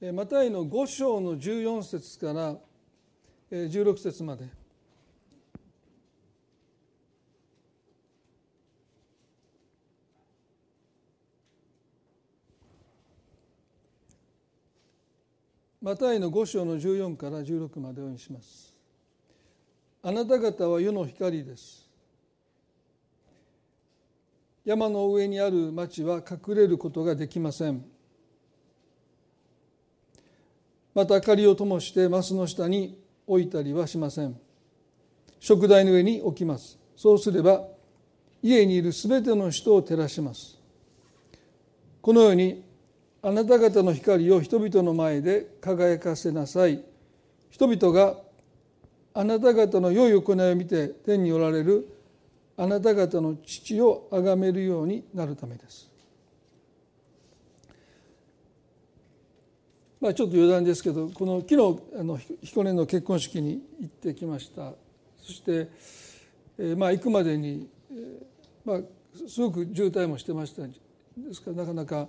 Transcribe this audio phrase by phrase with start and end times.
[0.00, 2.56] マタイの5章の14節から
[3.50, 4.46] 16節まで
[15.82, 18.72] マタイの5章の14から16までお読みします。
[20.02, 21.90] あなた方は世の光です。
[24.64, 27.97] 山の上にある町は隠れることができません。
[30.98, 34.36] また明かりを灯してマスの下に置いたりはしません。
[35.38, 36.76] 食台の上に置きます。
[36.96, 37.62] そうすれば
[38.42, 40.58] 家にいるすべての人を照らします。
[42.02, 42.64] このように
[43.22, 46.82] あなた方の光を人々の前で輝かせなさい。
[47.48, 48.16] 人々が
[49.14, 51.86] あなた方の良い行いを見て天におられる
[52.56, 55.87] あなた方の父を崇めるようになるためです。
[60.00, 64.72] まあ、ちょっと余談ですけどこの昨日あの彦根の結婚式に行ってきました。
[65.20, 65.68] そして、
[66.58, 68.20] えー、まあ行くまでに、えー、
[68.64, 68.80] まあ
[69.28, 70.72] すごく渋滞もしてましたで
[71.34, 72.08] すからなかなか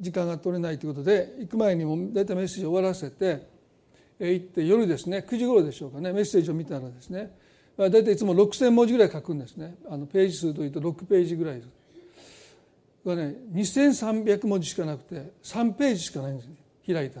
[0.00, 3.46] 時間が取れないということで行く前にも大体メッセージを終わらせて、
[4.18, 7.30] えー、行って夜ですね9時頃でしょうかねメッセージを見たらですね、
[7.76, 9.74] まあ、大体いつも6,000文字ぐらい書くんですね。
[9.88, 11.68] あのページ数というと6ページぐらいです。
[13.06, 16.48] がね2300文字しかなくて3ページしかないんです
[16.86, 17.20] 開いた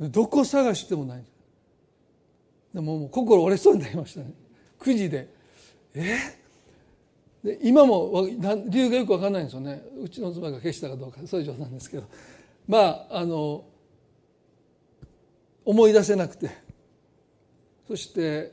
[0.00, 1.24] らどこ探してもない。
[2.74, 4.32] でももう心折れそうになりましたね。
[4.78, 5.28] 9時で。
[5.94, 6.16] え？
[7.42, 8.26] で今も
[8.68, 9.82] 理由がよく分かんないんですよね。
[10.02, 12.04] うちの妻が消したかどうかそういう状態なんですけど。
[12.68, 13.64] まああの
[15.64, 16.50] 思い出せなくて。
[17.88, 18.52] そして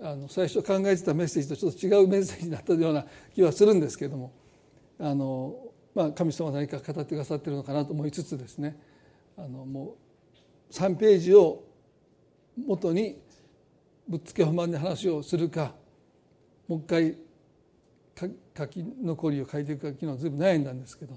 [0.00, 3.04] あの最初考えてたメッセージとちょっと違うメッセージだったような
[3.34, 4.32] 気はするんですけども。
[5.00, 5.54] あの、
[5.94, 8.76] まあ、神様何か語ってくださってるのかなと思いつつですね。
[9.38, 9.96] あのも
[10.70, 11.62] う3ページを
[12.66, 13.16] 元に
[14.08, 15.74] ぶっつけ本番で話をするか
[16.66, 17.16] もう一回
[18.56, 21.16] 書き残りを書いていくか昨日ずいぶん悩んだんですけど、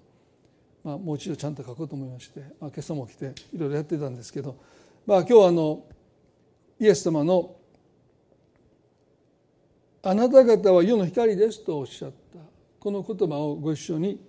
[0.84, 4.56] まあ、もう一度ちゃんと書こうと思いまして、まあ、今朝も来ていろいろやってたんですけど、
[5.08, 5.84] まあ、今日はあの
[6.80, 7.56] イエス様の
[10.04, 12.40] 「あなた方は世の光です」とおっしゃった
[12.80, 14.22] この言葉をご一緒に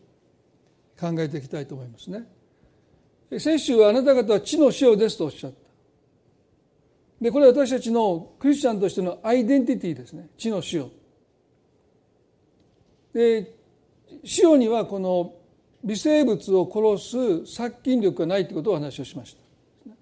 [0.99, 2.27] 考えていきたいと思いますね。
[3.38, 5.56] 先週はあなた方は地の塩ですとおっしゃった。
[7.20, 10.28] で、これは私たちのクリスチャンとしてのアイデンティティですね。
[10.37, 10.91] 地の塩。
[13.12, 13.54] で、
[14.43, 15.34] 塩にはこの
[15.84, 19.93] 微生物を殺す殺菌力がないということをお話をしました。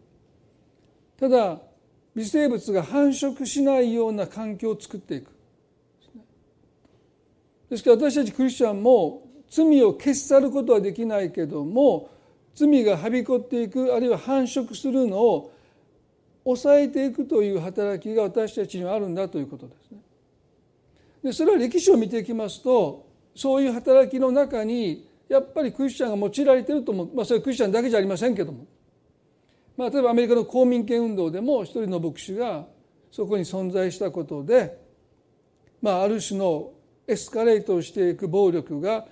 [1.18, 1.60] ただ、
[2.14, 5.30] 微生物が繁殖しないような環境を作っていく。
[7.68, 12.10] ですから私たちクリスチャンも罪を消し去ることはできないけども
[12.55, 15.53] 罪がはびこっていくあるいは繁殖するのを
[16.44, 19.99] 抑えていくという働きが私たちにはあるんだということですね。
[21.22, 28.66] でそれは歴史を見ていきますとそういう働きの中にやっぱりクリスチャンが用いられていると思う、まあ、それはクリスチャンだけじゃありませんけども、
[29.77, 32.66] まあ、例えばアメリカの公民権運動でも一人の牧師が
[33.12, 34.78] そこに存在したことで、
[35.83, 36.72] まあ、ある種の
[37.06, 39.06] エスカレートしていく暴力が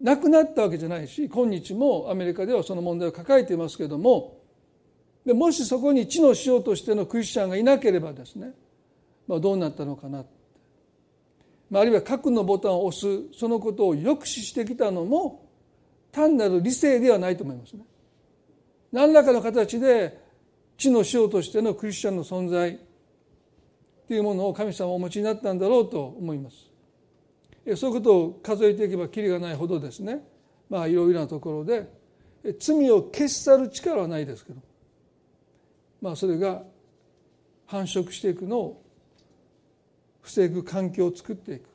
[0.00, 4.38] なくなったわけじゃないし今日もアメリカではその問題を抱えていますけれども
[5.24, 8.52] でもしそこに地の塩としてのクリスチャンがいなければですね、
[9.26, 10.24] まあ、どうなったのかな、
[11.70, 15.46] まあ、あるいは核のボタンを押すそのことを抑止してきたのも
[16.12, 17.82] 単なる理性ではないと思いますね。
[18.92, 20.18] 何らかの形で
[20.78, 22.78] 地の塩としてのクリスチャンの存在
[24.06, 26.65] というものを神様お持ちになったんだろうと思います。
[27.74, 30.22] そういうことを数えていけばきりがないほどですね。
[30.70, 31.90] まあいろいろなところで
[32.60, 34.60] 罪を消し去る力はないですけど。
[36.00, 36.62] まあそれが
[37.66, 38.82] 繁殖していくのを
[40.20, 41.68] 防ぐ環境を作っていく。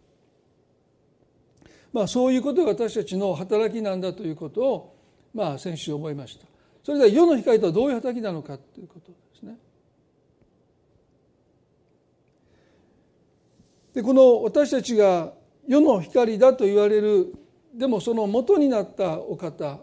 [1.91, 4.95] まあそういうことが私たちの働きなんだということを
[5.33, 6.45] まあ先週思いました。
[6.83, 9.57] それでは世の光とはどういう働きなのかということですね。
[13.93, 15.33] でこの私たちが
[15.67, 17.33] 世の光だと言われる
[17.73, 19.79] でもその元になったお方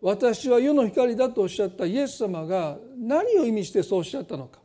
[0.00, 4.60] 私は世の光だとおっしゃったイエス様が何を意味してそうおっしゃったのか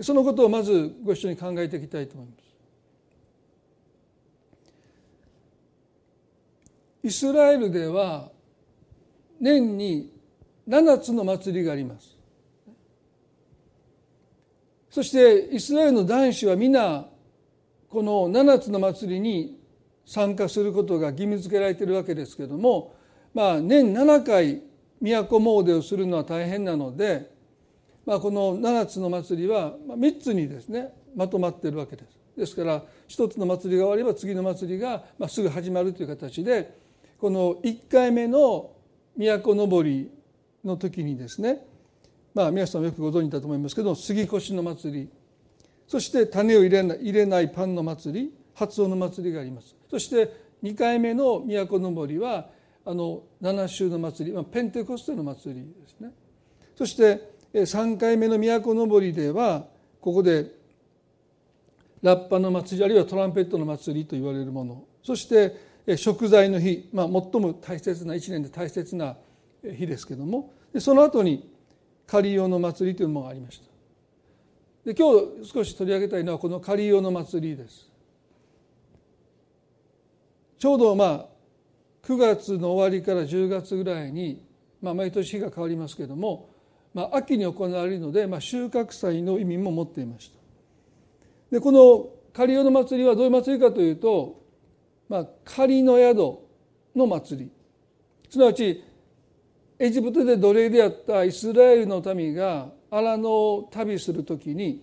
[0.00, 2.48] そのことをまずご一緒に考えていきたいと思います。
[7.02, 8.30] イスラエルでは
[9.40, 10.12] 年に
[10.68, 12.16] 7つの祭りがあります。
[14.90, 17.07] そしてイスラエルの男子は皆
[17.88, 19.58] この7つの祭りに
[20.04, 22.94] 参加することが義務付けられているわけですけれども、
[23.34, 24.62] まあ、年7回
[25.00, 27.30] 都詣をするのは大変なので、
[28.04, 32.18] まあ、この7つの祭りは3つにですねまとまっているわけです。
[32.36, 36.72] ですから一つの祭りが終われば次の祭りがすぐ始まるという形で
[37.18, 38.70] この1回目の
[39.16, 40.08] 都登り
[40.64, 41.66] の時にですね
[42.32, 45.08] まあ皆さんもよくご存知だと思いますけど杉越の祭り
[45.88, 49.74] そして種を入れない入れないパンの祭り発音の祭りがあります。
[49.90, 50.30] そして
[50.62, 52.50] 2回目の都の森は
[52.84, 56.12] あの七週の祭り、まあ、ペンテコステの祭りですね。
[56.76, 59.66] そして3回目の都の森では
[60.00, 60.52] ここで
[62.02, 64.84] ラッパの祭りあるいはトランペットの祭りと言われるもの。
[65.02, 69.16] そして食材の日、まあ、最も大切な1年で大切な
[69.62, 70.52] 日ですけども。
[70.78, 71.50] その後に
[72.06, 73.67] 仮用の祭りというものがありました。
[74.84, 77.90] で今日少し取り上げたいのはこの仮用の祭りです。
[80.58, 81.26] ちょうどまあ
[82.02, 84.42] 9月の終わりから10月ぐらいに、
[84.80, 86.48] まあ、毎年日が変わりますけれども、
[86.94, 90.38] まあ、秋に行われるので、まあ、収穫祭の意味も持っていました。
[91.50, 94.42] でこの仮用の祭りはどういう祭りかというと、
[95.08, 96.38] まあ、仮の宿
[96.96, 97.50] の祭り。
[98.30, 98.84] すなわち
[99.80, 104.82] エジプトで奴隷であったイスラエルの民が荒野を旅する時に、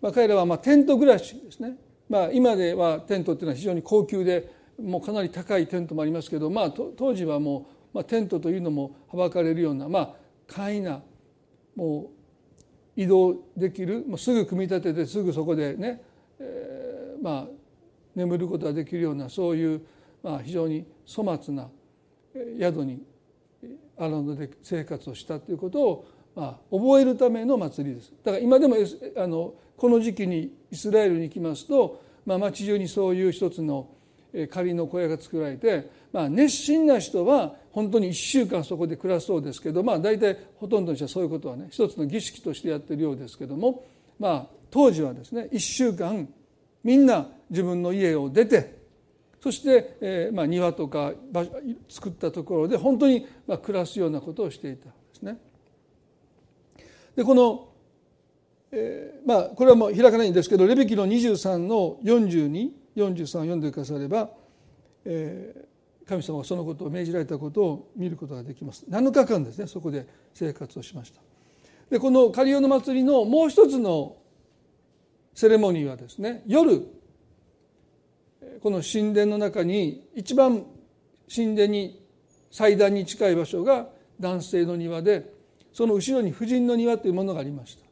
[0.00, 1.76] まあ、彼らはまあテント暮らしですね、
[2.08, 4.50] まあ、今ではテントっていうのは非常に高級で
[4.80, 10.14] もうかなり高いテントもありますけど、まあ、当時はもう、まあ、テントというのもはばかれるような、まあ、
[10.46, 11.02] 簡易な
[11.76, 12.10] も
[12.96, 16.02] う移動できるもうすぐ組み立ててすぐそこでね、
[16.40, 17.46] えー、まあ
[18.14, 19.82] 眠ることができるようなそういう、
[20.22, 21.68] まあ、非常に粗末な
[22.58, 23.02] 宿に
[23.98, 28.12] アランドで生活をしたということを、まあ、覚えるための祭りです。
[28.24, 28.76] だから今でも
[29.16, 33.88] あのこの時期にイスラエルに行きますと、まあ、街中にそういう一つの
[34.50, 43.84] 仮の小屋が作られて、まあ、熱心な人は本当に1週間そこで暮らすそうですけど、まあ、大体ほとんどの人はそういうことはね一つの儀式としてやってるようですけども、
[44.18, 46.28] まあ、当時はですね1週間
[46.84, 48.77] みんな自分の家を出て
[49.40, 51.12] そして、えーまあ、庭とか
[51.88, 55.38] 作ったところで本当に、まあ、暮らすようなことをしていたんですね。
[57.14, 57.68] でこの、
[58.72, 64.30] えー、まあこれはもう開かないんですけどレビキの23の42 43を読んでくだされば、
[65.04, 71.20] えー、神様がそのことを命じられたことを見ることができます7日間ですねそこで生活をしました
[71.90, 74.16] でこのカリオの祭りのもう一つの
[75.34, 76.86] セレモニーはですね夜
[78.60, 80.64] この神殿の中に一番
[81.34, 82.02] 神殿に
[82.50, 83.88] 祭壇に近い場所が
[84.18, 85.32] 男性の庭で
[85.72, 87.88] その後ろに婦人の庭というものがありました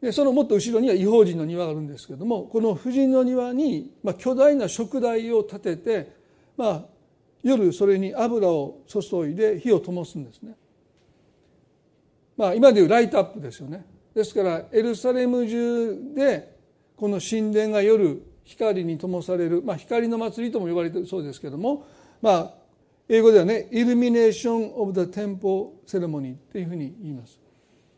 [0.00, 6.12] でそのもっと後ろには違法人の庭があるんですけれどもこの婦人の庭に、まあ、巨大な食台を立てて、
[6.56, 6.84] まあ、
[7.42, 10.54] 夜それに油を注いで火を灯すんですね。
[12.36, 13.84] まあ、今でいうライトアップですよね。
[14.14, 16.56] ですからエルサレム中で
[16.96, 21.86] この神殿が夜光に灯される、まあ、光の祭りとも呼ばれてるそうですけれども、
[22.22, 22.54] まあ、
[23.08, 27.38] 英語ではね「イルミネーション・オブ・ザ・テンポ・セレモニー」っていうふうに言います。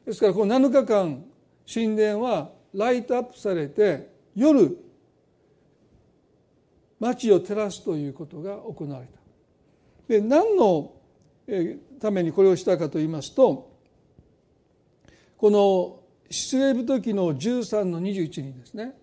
[0.05, 1.25] ですからこの7日間
[1.73, 4.77] 神殿はライトアップされて夜
[6.99, 9.13] 街を照らすということが行われた。
[10.09, 10.93] で何の
[12.01, 13.71] ためにこれをしたかと言いますと
[15.37, 19.00] この出エジプト記の13の21にですね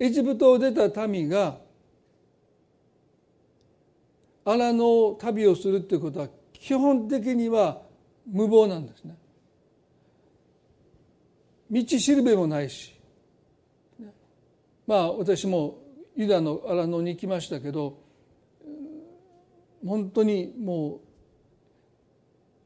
[0.00, 1.58] エジプトを出た民が
[4.46, 7.82] 荒野を旅をするということは基本的には
[8.26, 9.14] 無謀なんですね。
[11.70, 12.98] 道しるべもないし
[14.86, 15.78] まあ私も
[16.16, 18.00] ユダの荒野に行きましたけど
[19.86, 21.00] 本当にも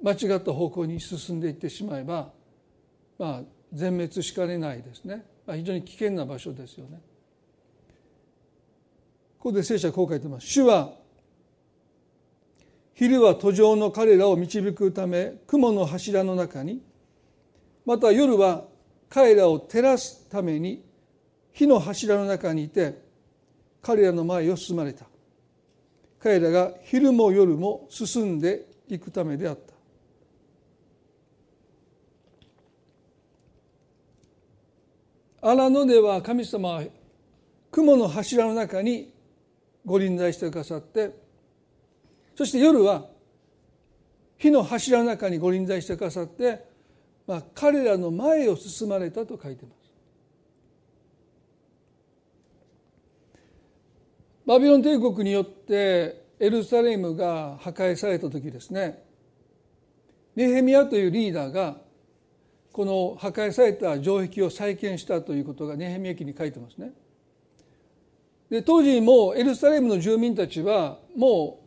[0.00, 2.32] う間違った方向に進んでいってしまえば
[3.18, 7.00] まあ全滅しかねないですね、まあ、非常に危険な場所ですよね。
[9.44, 10.46] ここで聖書はこう書いてます。
[10.46, 10.94] 主は
[12.94, 16.80] 昼は途上の彼らを導くため雲の柱の中に
[17.84, 18.64] また夜は
[19.10, 20.82] 彼らを照らすために
[21.52, 22.98] 火の柱の中にいて
[23.82, 25.04] 彼らの前を進まれた
[26.18, 29.58] 彼らが昼も夜も進んでいくためであっ
[35.42, 36.82] た荒野では神様は
[37.70, 39.12] 雲の柱の中に
[39.84, 41.14] ご臨在してくださって
[42.34, 43.06] そして夜は
[44.38, 46.74] 火の柱の中にご臨在してくださって
[47.26, 49.74] まあ、彼らの前を進まれたと書いてます。
[54.46, 59.02] バビロン帝国によってエルサレムが破壊された時ですね
[60.36, 61.78] ネヘミヤというリーダーが
[62.70, 66.92] この破壊された城壁を再建したということがネヘミヤ記に書いてますね。
[68.54, 71.58] で当時もエルサレムの住民たちはも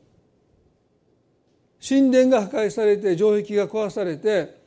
[1.81, 4.57] う神殿が破壊されて城壁が壊されて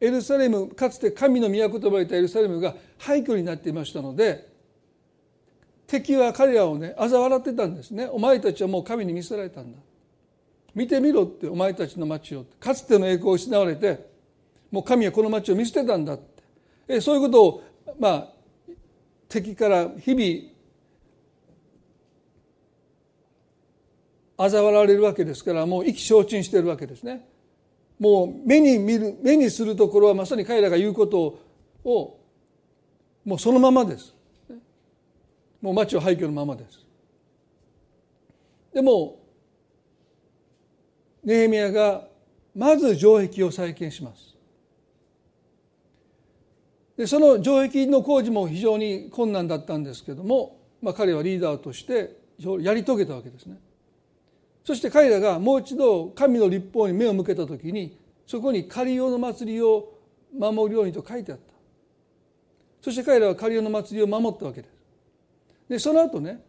[0.00, 4.48] エルサレムかつて神の都と呼ばれたエルサレムが廃墟になっていましたので
[5.88, 8.08] 敵は彼らをね嘲笑ってたんですね。
[8.12, 9.78] お前たちはもう神に見せられたんだ。
[10.72, 14.08] 見てみろってお前たちの町をかつての栄光を失われて
[14.70, 16.18] もう神はこの町を見捨てたんだっ
[16.86, 17.00] て。
[17.00, 17.62] そういうことを
[17.98, 18.28] まあ
[19.28, 20.55] 敵から日々
[24.36, 27.26] 嘲笑われるわけですからもう意気消沈しているわけですね。
[27.98, 31.38] もう目に見る目にするところはまさに彼らが言うこと
[31.84, 32.20] を
[33.24, 34.14] もうそのままです。
[35.62, 36.84] もう町を廃墟のままです。
[38.74, 39.18] でも
[41.24, 42.06] ネヘミヤが
[42.54, 44.36] まず城壁を再建します。
[46.96, 52.16] でその城壁の工事も非常に困難だったんですけども、まあ、彼はリーダーとして
[52.60, 53.58] やり遂げたわけですね。
[54.66, 57.96] そして彼らがもう一度神の立法に目を向けた時に
[58.26, 59.94] そこに仮用の祭りを
[60.36, 61.54] 守るようにと書いてあった。
[62.82, 64.74] そして彼らは仮用の祭りを守ったわけです。
[65.68, 66.40] でその後ね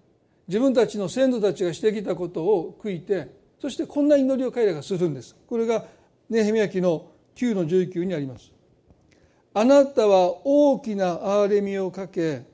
[0.47, 3.29] 自分たちの先祖たちがしてきたことを悔いて
[3.61, 5.35] そしてこんな祈りを彼らがするんです。
[5.45, 5.85] これが
[6.27, 8.51] ネヘミヤ記の9の19にあります。
[9.53, 12.45] あなたは大きな憐れみをかけ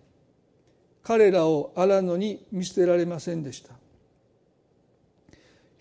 [1.04, 3.73] 彼らを荒野に見捨てられませんでした。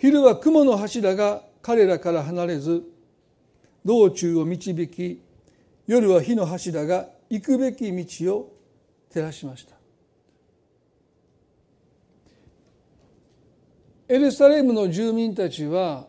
[0.02, 2.82] 昼は雲の柱が彼らから離れず
[3.84, 5.22] 道中を導き
[5.86, 8.52] 夜は火の柱が行くべき道を
[9.14, 9.76] 照らしました。
[14.08, 16.08] エルサレムの住民たちは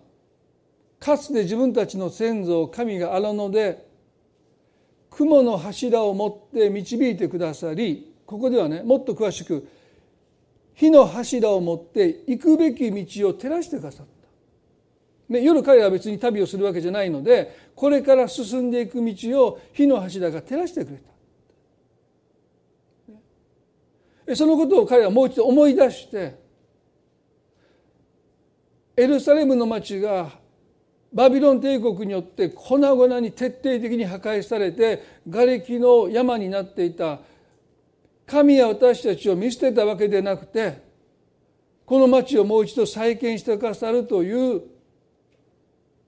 [1.00, 3.88] かつて自分たちの先祖を神が荒野で
[5.12, 9.68] 雲の柱を持って導いてくださりここではねもっと詳しく
[10.76, 14.14] 火の柱を持って行くべき道を照らしてくださった。
[15.34, 20.98] ね夜彼らは別に旅をするわけじゃないのでこれから進んでいく道を火の柱が照らしてくれ
[24.28, 24.36] た。
[24.36, 26.36] そのことを彼はもう一度思い出して
[28.96, 30.30] エルサレムの町が
[31.12, 37.20] バビロン帝国によって粉々に徹底的に破壊されて瓦礫の山になっていた
[38.26, 40.82] 神は私たちを見捨てたわけでなくて
[41.86, 44.62] この町をもう一度再建してくださるという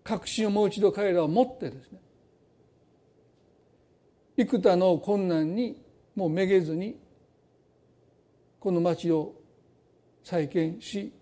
[0.03, 1.99] 確信をもう一度彼らは持ってですね
[4.37, 5.81] 幾多の困難に
[6.15, 6.97] もうめげずに
[8.59, 9.33] この町を
[10.23, 11.13] 再建し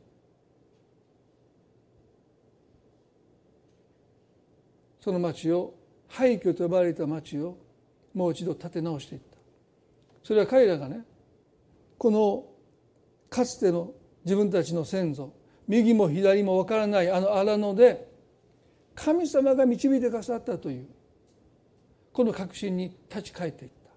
[5.01, 5.73] その町を
[6.07, 7.57] 廃墟と呼ばれた町を
[8.13, 9.32] もう一度建て直していった。
[10.23, 11.03] それは彼らがね
[11.97, 12.45] この
[13.29, 13.91] かつての
[14.23, 15.33] 自分たちの先祖
[15.67, 18.07] 右も左も分からないあの荒野で
[18.95, 20.87] 神様が導いてくださったという
[22.11, 23.91] この確信に立ち返っていった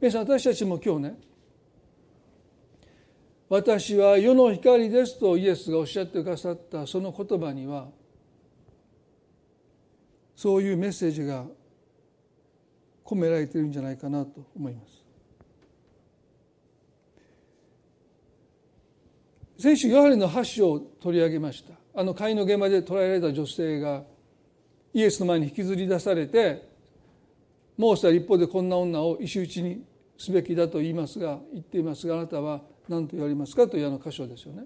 [0.00, 1.18] 皆さん私たちも今日ね
[3.48, 7.88] 私は世の光ですとイエスがおっしゃってくださったその言葉には
[10.34, 11.44] そういうメッセージが
[13.04, 15.03] 込められているんじゃないかなと思います。
[19.58, 24.02] 先週ヨハネの8章を取り上げましたあの会の現場で捕らえられた女性が
[24.92, 26.68] イエスの前に引きずり出されて
[27.76, 29.84] モーセは一方でこんな女を石打ちに
[30.18, 34.64] すべきだと言いますが言っていますがあなたは何と言われますかというあの箇所ですよね。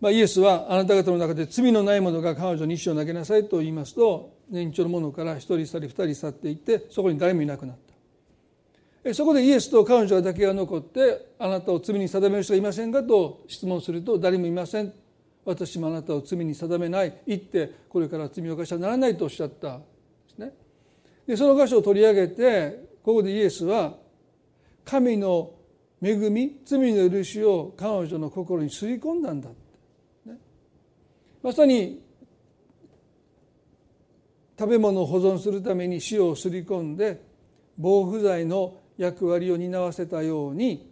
[0.00, 7.91] まあ、イエスはあなた方の中で罪のない者が彼女に石を投げなさいと言いますと年長の者から一人去り二人去っていってそこに誰もいなくなった。
[9.14, 14.92] そこでイエスと彼女だけが残ってあなたを罪に定める人がいませんかと質問すると誰もいません。
[15.44, 17.18] 私もあなたを罪に定めない。
[17.26, 19.86] 言ってこれから罪を犯してはならないとおっしゃったんで
[20.34, 20.52] すね
[21.26, 23.94] でその箇所を取り上げてここでイエスは
[24.84, 25.52] 神の
[26.00, 29.48] 恵み罪の許しを彼女の心にすり込んだんだ、
[30.26, 30.38] ね、
[31.42, 32.02] まさに
[34.58, 37.22] 食べ物を保存するために塩をすり込んで
[37.78, 40.90] 防腐剤の役割を担わせたように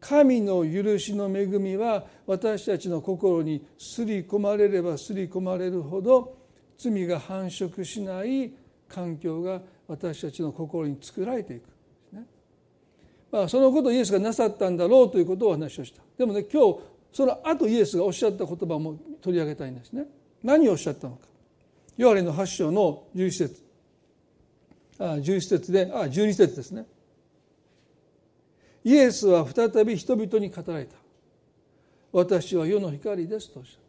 [0.00, 6.36] 神の許しの恵みは私たちの心にすり込まれればすり込まれるほど
[6.76, 8.52] 罪が繁殖しない
[8.88, 11.78] 環境が私たちの心に作られていく。
[13.30, 16.02] まあ、そのことをイエスがなさったんだろうということをお話をした。
[16.16, 16.78] でもね今日
[17.12, 20.06] その後イエスがおっしゃった言葉も取り上げたいんですね。
[20.42, 21.26] 何をおっしゃったのか。
[21.96, 23.62] ヨハネの8章の11節。
[24.98, 26.86] あ11節であ12節ですね。
[28.88, 30.96] イエスは再び人々に語られた。
[32.10, 33.80] 私は世の光ですとおっしゃっ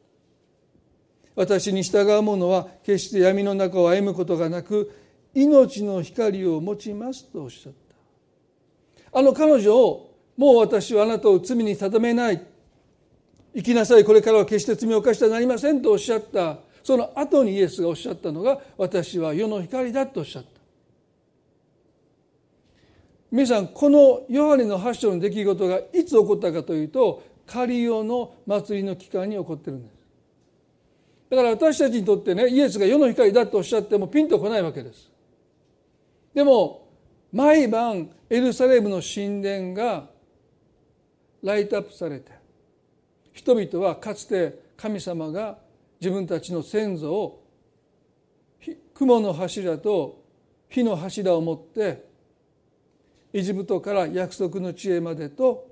[1.35, 1.41] た。
[1.41, 4.93] 私に従う者は決して闇の中を歩むことがなく
[5.33, 7.73] 命の光を持ちますとおっしゃっ
[9.13, 9.17] た。
[9.17, 12.45] あの彼女をもう私はあなたを罪に定めない。
[13.55, 14.03] 生きなさい。
[14.03, 16.57] これからは決して罪を犯してはなりませんとおっしゃった。
[16.83, 20.58] その後にイエスがおっしゃったのが私は世の光だとおっしゃった。
[23.31, 29.99] 皆さんこのヨハネの8章の出来事がいつ起こったかというとカリオの祭りの期間に起こってるんです。
[31.29, 35.11] だから私たちにとってねイエスが世の光だとおっしゃってもピンとこないわけです。
[36.33, 36.87] でも
[37.31, 40.09] 毎晩エルサレムの神殿が
[41.43, 42.31] ライトアップされて
[43.31, 45.57] 人々はかつて神様が
[46.01, 47.43] 自分たちの先祖を
[48.95, 50.23] 雲の柱と
[50.67, 52.08] 火の柱を持って
[53.31, 55.67] エジプトから約束の地へまでと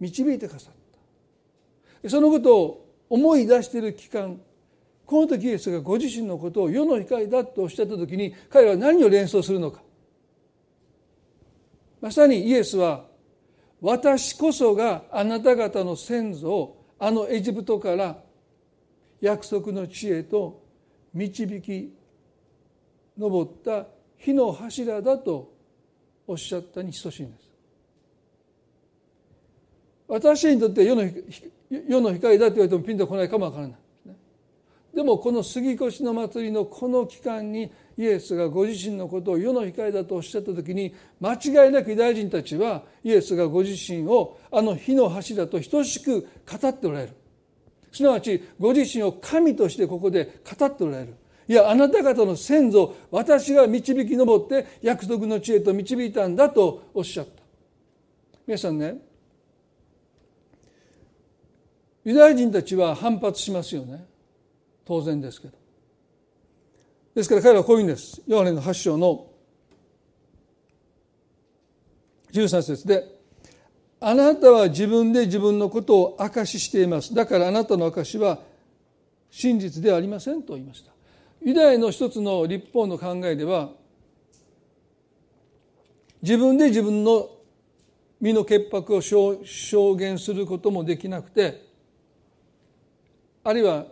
[0.00, 0.74] 導いてくださっ
[2.02, 2.08] た。
[2.08, 4.40] そのことを思い出している期間
[5.06, 9.82] この時イエスがご自身のことを世の光だとおっしゃった時に彼は何を連想するのか。
[12.00, 13.06] まさにイエスは
[13.80, 18.18] 私こそがあなた方の先祖をあのエジプトから
[19.20, 20.62] 約束の地へと
[21.12, 21.94] 導き
[23.18, 23.86] 上った
[24.18, 25.53] 火の柱だと
[26.26, 27.44] おっしゃったに等しいんです。
[30.06, 31.02] 私にとって世の
[31.70, 33.78] 世の光だと言われてもピンとこないかもわからない。
[34.94, 47.12] でもこの杉越の祭りのこの期間にイエスがご自身のことを世の光だとおっしゃった時に間違いなくユダヤ人たちはイエスがご自身をあの火の柱と等しく語っておられる
[47.90, 51.14] すなわちご自身を神としてここで語っておられる
[51.46, 57.42] いやあなた方の先祖私が導き上って約束の地へと導いたんだとおっしゃった。
[58.46, 58.98] 皆さんね
[62.04, 64.04] ユダヤ人たちは反発しますよね。
[64.84, 65.54] 当然ですけど。
[67.14, 68.22] ですから彼はこういうんです。
[68.26, 69.26] ヨハネの8章の
[72.32, 73.06] 13節で
[74.00, 77.14] 「あなたは自分で自分のことを証ししています。
[77.14, 78.40] だからあなたの証しは
[79.30, 80.93] 真実ではありません」と言いました。
[81.44, 83.70] ユダヤの一つの立法の考えでは
[86.22, 87.28] 自分で自分の
[88.18, 91.62] 身の潔白を証言することもできなくて
[93.44, 93.84] あるいは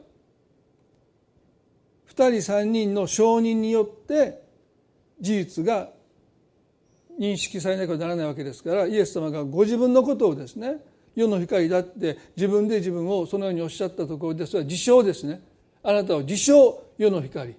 [2.08, 4.42] 2人3人の証人によって
[5.20, 5.90] 事実が
[7.20, 10.78] 認識されなきゃならないわけですからイエス様がご自分のことをですね
[11.14, 15.42] 世の光だって自分で自分をそのようにおっしゃったところでそれは自称ですね。
[15.82, 17.54] あなたは自称世の光。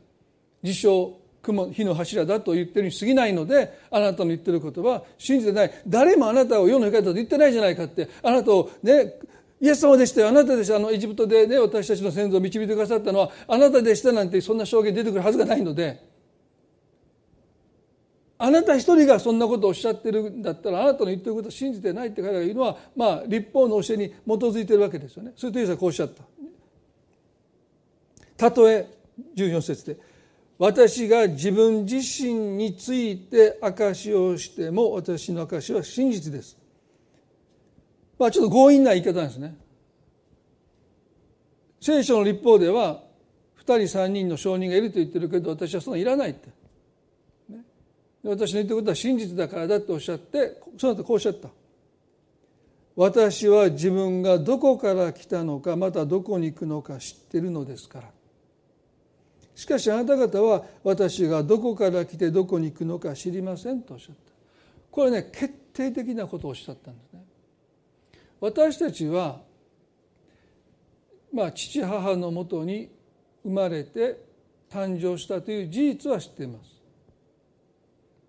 [0.62, 5.72] 自称雲火の柱だと言ってるに過ぎないのであなたの言ってることは信じてない。
[5.88, 8.10] 誰もあなたを世の光だと言ってないじゃないかって。
[8.22, 9.19] あなたをね
[9.60, 10.30] イエス様でしたよ。
[10.30, 10.78] あなたでした。
[10.78, 16.13] あのエジプトでね私たちの先祖を導いてくださったのはあなたでしたなんてそんな証言出てくるはずがないので。
[18.38, 25.32] あなた一人がそんなことをおっしゃってるんだったらあなたの言ってることを信じてないって彼が言うのはまあ立法の教えに基づいてるわけですよね。
[25.38, 26.24] それとイエスはこうおっしゃった。
[28.36, 28.86] たとえ
[29.36, 29.97] 14節で
[30.58, 36.58] 私が自分自身について証しをしても私の証しは真実です。
[38.19, 39.56] まあちょっと強引な言い方なんですね。
[41.82, 43.02] 聖書の立法では
[43.60, 46.47] 2人3人の証人がいると言ってるけど私はそんないらないって。
[47.49, 47.63] ね、
[48.23, 51.49] 私の言ってることは真実だからだとおっしゃってその後こうおっしゃった。
[52.95, 58.10] 私は自分がどこから来たのかまたどこに行くのか知ってるのですから。
[59.56, 64.22] しかしあなた方は私がどこから来てどこに行くのか知りませんとおっしゃった。
[64.89, 67.24] これね決定的なことをおっしゃったんですね。
[68.39, 69.42] 私たちは、
[71.34, 72.89] まあ、父母のもとに
[73.44, 74.20] 生まれて
[74.70, 76.74] 誕生したという事実は知っています。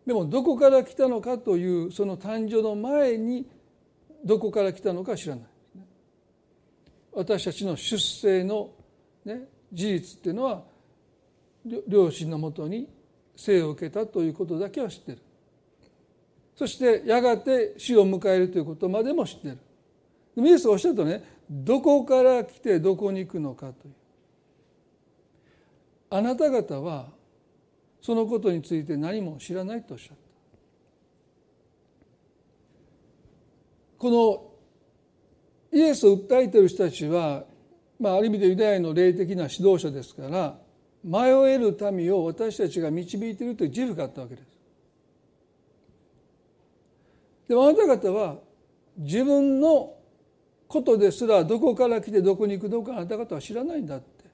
[0.07, 3.47] でもどこから来たのかというその誕生の前に
[4.25, 5.45] どこから来たのか知らない、
[7.13, 8.71] 私たちの出生の、
[9.25, 10.63] ね、事実っていうのは
[11.65, 12.89] 両親のもとに
[13.37, 15.19] 生を受けたということだけは知ってる。
[16.57, 19.59] そしてやがて死を迎えるということまでも知ってる。
[20.37, 23.95] でもイエスがおっしゃるとねどこから来てどこに行くのかという。
[26.11, 27.09] あなた方は
[28.01, 30.23] そのことについて何も知らないとおっしゃった。
[33.99, 34.11] こ
[35.73, 37.45] のイエスを訴えている人たちは
[37.99, 40.59] まあ、ある意味でユダヤの霊的な指導者ですから
[41.05, 44.49] 迷える民を私たちが導いているという自負があったわけです。
[47.47, 48.39] でもあなた方は
[48.97, 49.95] 自分の
[50.67, 54.25] ことですらどこから来てどこに行くのかあなた方は知らないんだって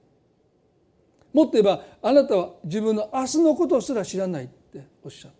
[1.33, 5.31] もっと言えばあなたは自分の明日のことすら知らないっておっしゃっ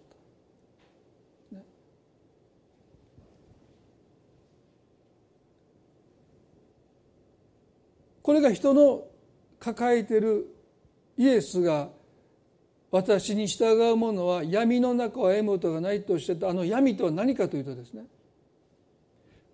[1.51, 1.55] た。
[1.55, 1.63] ね、
[8.21, 9.05] これが人の
[9.59, 10.47] 抱えている
[11.17, 11.89] イエスが
[12.91, 18.03] 私に従う者は闇の中を歩むことがないとおっしゃったあの闇とは何かというとですね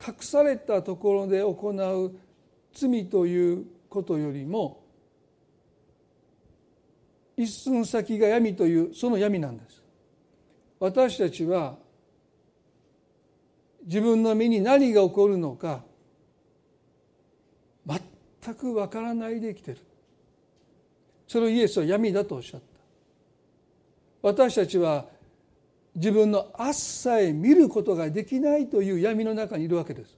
[0.05, 2.15] 隠されたところで行う
[2.73, 4.83] 罪ということよりも
[7.35, 9.83] 一寸先が闇というその闇なんです。
[10.79, 11.77] 私たちは
[13.85, 15.83] 自分の身に何が起こるのか
[17.85, 19.77] 全くわからないで生きてる。
[21.27, 22.65] それをイエスは闇だとおっしゃった。
[24.21, 25.05] 私たちは
[25.95, 30.15] 自分の明日さえ見ることができないという闇の中にいるわけです。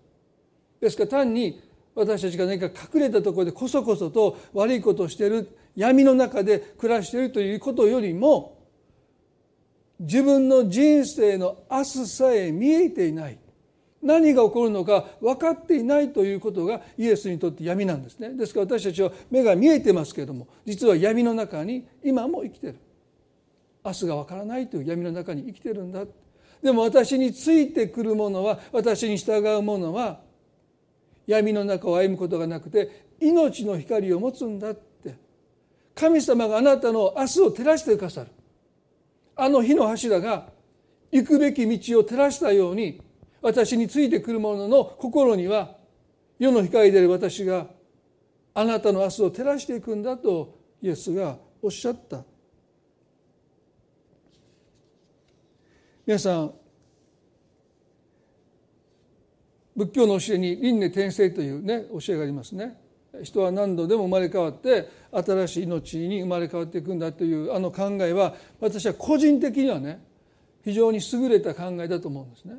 [0.79, 1.61] ですから単に
[1.95, 8.57] 私たちが何か隠れたところでこそこそと悪いことをしている闇の中で暮らしているということよりも
[9.99, 13.37] 自分の人生の明日さえ見えていない。
[14.01, 18.29] 何が起こるのか分かっていないということがイエスにとって闇なんですね。
[18.29, 22.75] ですから私たちは目が見えてますけれども実は闇の中に今も生きてる。
[23.83, 26.05] 明日が分からないという闇の中に生きてるんだ。
[26.61, 30.19] でも私についてくるものは私に従うものは
[31.27, 34.89] 闇の中を歩むことがなくて命の光を持つんだって。
[35.95, 38.27] 神様があなたの明日を照らしてくださる。
[39.35, 40.47] あの火の柱が
[41.11, 43.01] 行くべき道を照らしたように
[43.41, 45.75] 私についてくる者の心には
[46.37, 47.67] 世の光である私が
[48.53, 52.23] あなたの明日を照らしていくんだとイエスがおっしゃった
[56.05, 56.53] 皆さん
[59.75, 62.77] 仏教の教えに輪廻転生というね教えがありますね
[63.23, 70.03] 人は何度でも生まれ変わって新しい命に生まれ変わっていくんだというあの考えは私は個人的にはね
[70.63, 72.55] 非常に優れた考えだと思うんですね。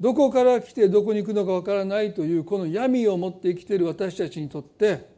[0.00, 5.08] どこから来てどこに行くのかわからないというこの闇を持って生きている私たちにとって、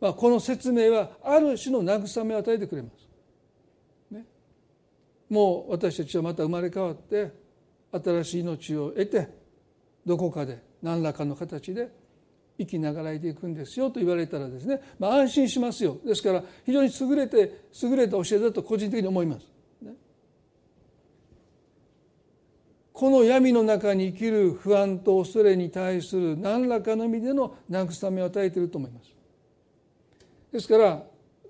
[0.00, 4.14] まあ、この説明はある種の慰めを与えてくれます。
[4.14, 4.24] ね
[5.30, 7.32] もう私たちはまた生まれ変わって
[7.92, 9.28] 新しい命を得て
[10.04, 11.88] どこかで何らかの形で
[12.58, 19.57] 生きながらえていくんですよと言われたらですね、まあ、安心しますよですから非常に優れて優れた教えだと個人的に思います。
[22.98, 29.14] この闇の中に生きる不安と恐れに対する何らかの意味での慰めを与えていると思います。
[30.52, 31.04] ですから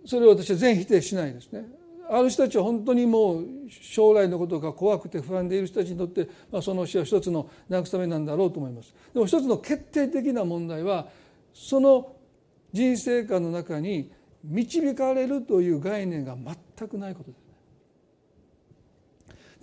[0.05, 1.65] それを私は全否定しないですね。
[2.11, 8.95] ある人たちは本当にもう将来のことが怖くて不安でいる人たちにとって、まあ、その死は一つの慰めなんだろうと思います。
[9.15, 11.09] でも一つの決定的な問題は
[11.55, 12.13] その
[12.75, 14.13] 人生観の中に
[14.45, 17.43] 導かれるという概念が全くないことです。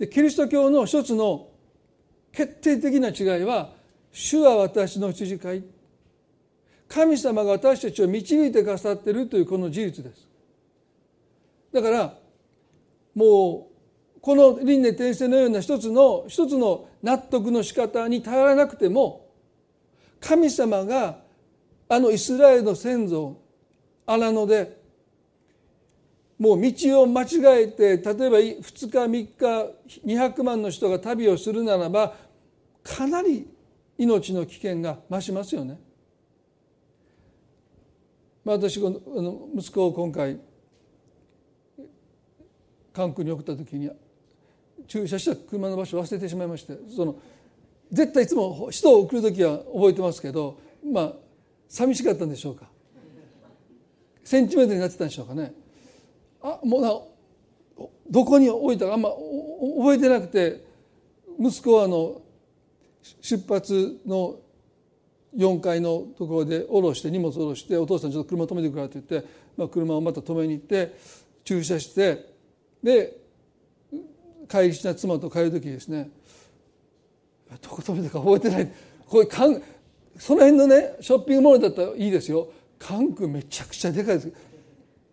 [0.00, 1.50] でキリスト教の一つの
[2.36, 3.72] 決定的な違いは
[4.12, 5.64] 「主は私の羊飼い」
[6.86, 10.28] 神様が私たちを導いてくださっているというこの事実です。
[11.72, 12.18] だから
[13.14, 13.70] も
[14.16, 19.30] うこの輪廻転生のような一つの一つの納得の仕方に頼らなくても
[20.20, 21.20] 神様が
[21.88, 23.40] あのイスラエルの先祖
[24.04, 24.76] 荒野で
[26.38, 32.14] もう道を間違えて例えば2日3日200万の人が旅をするならば
[32.86, 33.48] かなり
[33.98, 35.78] 命の危険が増しますよね。
[38.44, 40.38] まあ、私あの息子を今回
[42.92, 43.90] 関空に送った時に
[44.86, 47.16] 駐車した車の場所忘れてしまいましてその
[47.90, 51.12] 絶対いつも人を送る時は覚えてますけどまあ
[51.68, 52.68] 寂しかったんでしょうか
[54.22, 55.52] センチメートルになってたんでしょうかね
[56.40, 56.94] あもうな
[58.08, 60.64] どこに置いたかあんま覚えてなくて
[61.40, 62.22] 息子はあの
[63.20, 64.36] 出発の
[65.36, 70.96] 4階のところで降ろして荷物下ろしてお父さんちょっと車止めてくれって言って、まあ、車をまた止めに行って
[71.44, 72.34] 駐車して
[72.82, 73.16] で
[74.48, 76.10] 帰りしな妻と帰る時ですね。
[77.62, 78.72] どこ止めたか覚えてない。
[79.06, 79.62] これかん
[80.18, 82.48] その辺のねショッピングモールだったらいいですよ。
[82.78, 84.32] 関空めちゃくちゃでかいです。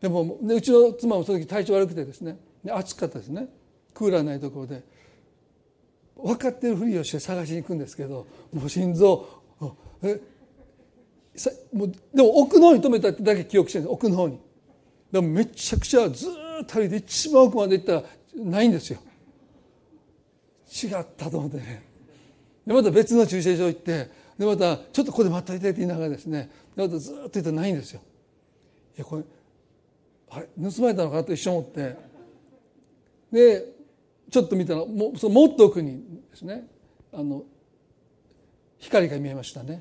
[0.01, 2.37] でもうちの妻もその時体調悪くてですね
[2.69, 3.47] 暑かったですね。
[3.93, 4.83] クーラーないところで。
[6.23, 9.27] 分かってるふりをして探しに行くんですけどもう心臓
[10.01, 10.19] え
[11.73, 13.93] もうでも奥の方に止めたってだけ記憶してるんです。
[13.93, 14.39] 奥の方に。
[15.11, 18.03] でもめちゃくちゃずっと歩いて一番奥まで行ったら
[18.35, 18.99] ないんですよ。
[20.83, 21.83] 違ったと思ってね。
[22.65, 26.49] でまた別の駐車場行ってでまたちょっとここで待っといてって言いながらですね。
[26.75, 28.01] でまたずっと行ったらないんですよ。
[28.95, 29.23] いやこれ
[30.29, 31.95] あれ盗まれたのかなと一瞬思って。
[33.31, 33.65] で
[34.33, 36.65] ちょっと見たらもそのもっと奥にですね
[37.13, 37.43] あの
[38.79, 39.79] 光が見えましたね。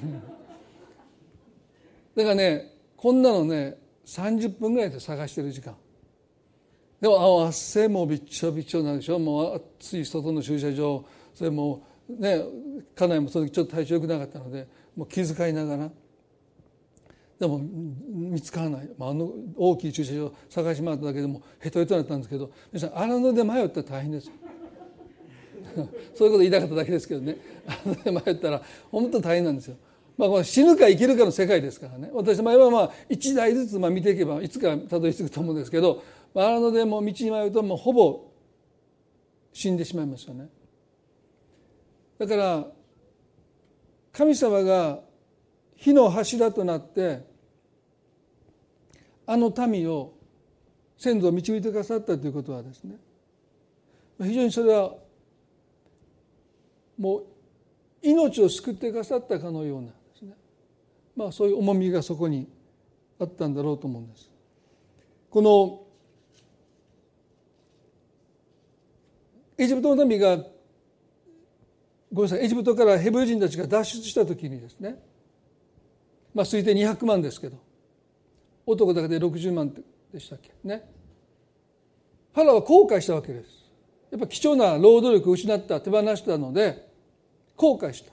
[2.16, 5.76] だからねこんなのね30分ぐらいで探してる時間。
[6.98, 11.04] でも汗もびっちょびちょなんでしょもう暑い外の駐車場。
[11.34, 12.42] それもね
[12.94, 14.66] 家内もその時ちょっと体調良くなかったので
[14.96, 15.90] もう気遣いながら。
[17.44, 24.30] でも見つからない、まあ、あの大きい駐車場探し回っただけでもヘトヘトになったんですけど皆さん荒野で迷ったら大変です
[26.16, 27.36] そういうこと言いたかっただけですけどね
[27.84, 29.76] 荒野で迷ったら本当大変なんですよ。
[30.16, 36.02] まあ、この死ぬか生きるかの世界ですからね私の場合はまあ一台ずつまあ見ていけばいつかたどり着くと思うんですけど
[36.32, 38.30] 荒野でも道に迷うともうほぼ
[39.52, 40.48] 死んでしまいますよね。
[42.16, 42.66] だから
[44.12, 45.00] 神様が
[45.76, 47.33] 火の柱となって
[49.26, 50.12] あの民を
[50.98, 52.96] 先祖を導いてくださったということはですね
[54.22, 54.94] 非常にそれは
[56.98, 57.24] もう
[58.02, 60.34] 命を救ってくださったかのようなですね
[61.16, 62.48] まあそういう重みがそこに
[63.18, 64.30] あったんだろうと思うんです。
[65.30, 65.84] この
[69.56, 70.36] エジプトの民が
[72.12, 74.96] ごめんなさいエジプトからヘブル人たちが脱出した時にですね
[76.34, 77.58] まあ推定200万ですけど
[78.66, 79.74] 男だけで60万
[80.12, 80.50] でしたっけ？
[80.64, 80.88] ね。
[82.32, 83.50] ファラは後悔したわけです。
[84.10, 86.88] やっぱ貴重な労働力を失った手放したので
[87.56, 88.12] 後悔した。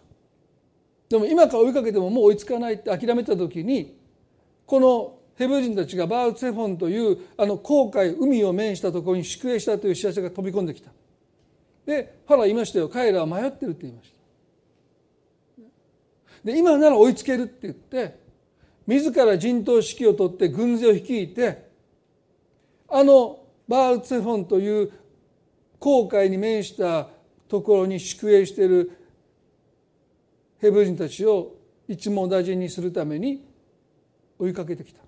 [1.09, 3.97] でも今から追いかけてももう追いつかないって諦めた時に
[4.65, 10.91] このヘブ人たちがバーツェフォンというあの航海海を面したところに宿営したという知らせが飛び込んできた。
[11.85, 12.89] でファラ言いましたよ。
[12.89, 14.11] 彼らは迷ってるって言いまし
[15.57, 15.63] た。
[16.45, 18.20] で今なら追いつけるって言って
[18.91, 21.65] 自ら陣頭指揮を取って軍勢を率いて
[22.89, 24.91] あのバールツェフォンという
[25.79, 27.07] 航海に面した
[27.47, 28.91] ところに宿営している
[30.59, 31.55] ヘブル人たちを
[31.87, 33.45] 一網打尽にするために
[34.37, 34.99] 追いかけてきた。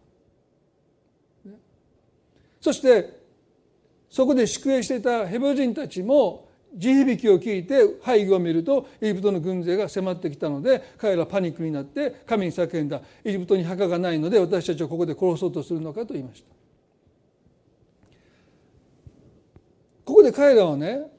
[2.62, 3.19] そして
[4.10, 13.02] そこで宿営していたヘブル人たちも地響きを聞いて背後を見るとエジプトの軍勢が迫ってきたので彼らパニックになって神に叫んだ。
[13.24, 16.50] エジプトに墓がないので私たちをここで殺そうとするのかと言いました。
[20.06, 21.12] ここで彼らはね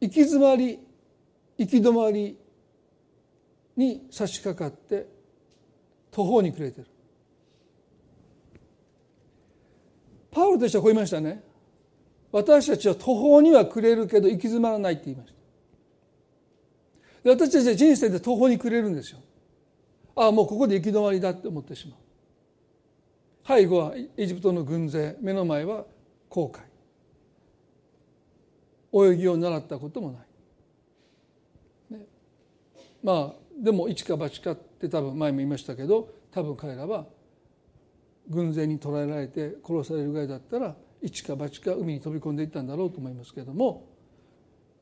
[0.00, 0.78] 行き詰まり
[1.56, 2.36] 行き止まり
[3.76, 5.06] に差し掛かって
[6.10, 6.86] 途方に暮れてる。
[10.30, 11.44] パウロとしてはこう言いましたね。
[12.34, 15.32] 私たちは途方には暮れるけど行き詰まらないって言いまし
[17.22, 17.30] た。
[17.30, 19.20] 私たちは人生で途方に暮れるんですよ。
[20.16, 21.98] ああもうここで行き止まりだって思ってしまう。
[23.46, 25.84] 背後はエジプトの軍勢目の前は
[26.28, 26.64] 航海。
[28.92, 30.18] 泳ぎを習ったこともな
[31.92, 32.06] い、ね、
[33.02, 37.06] まあでも一か八かって多分前も言いましたけど多分彼らは
[38.28, 43.86] 軍勢に捕らえられて殺されるぐらいだったら一か八か海に飛び込んでいったんだろうと思いますけれども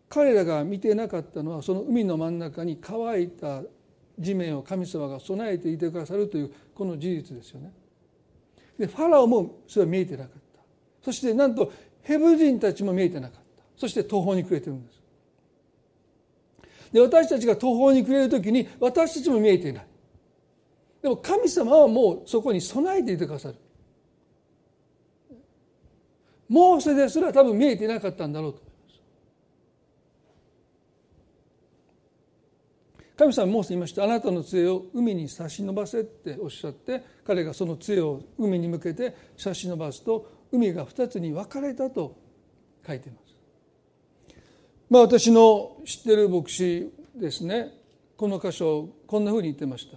[0.08, 3.62] 彼らが見てなかったのはその海の真ん中に乾いた
[4.18, 7.72] 地面を神様が備えていてくださるというこの事実ですよね。
[8.78, 10.60] でファラオもそれは見えてなかった
[11.02, 15.02] そしてなんとヘブ人たちも見えてなかったそして途方に暮れてるんです。
[16.92, 19.86] で私たちが途方に暮れる時に私たちも見えていない
[21.00, 23.56] でも神様はもうそこに備えていてくださる
[26.52, 28.76] モーセですら多分見えてなかったんだろうと思いま
[33.00, 33.16] す。
[33.16, 34.04] 神様モーセ言いました。
[34.04, 42.18] あなたの杖を海に差し伸ばせっておっしゃって彼がその杖を海に向けて差し伸ばすと海が二つに分かれたと
[42.86, 43.34] 書いています。
[44.90, 47.72] まあ私の知ってる牧師ですね。
[48.18, 49.96] この箇所こんなふうに言ってました。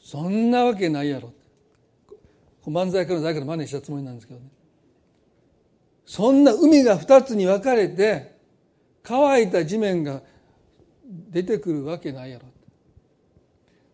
[0.00, 1.32] そんなわけないやろ
[2.70, 4.46] 漫才から誰から真似したつもりなんですけどね。
[6.06, 8.34] そんな海が二つに分かれて
[9.02, 10.22] 乾いた地面が
[11.30, 12.46] 出てくるわけないやろ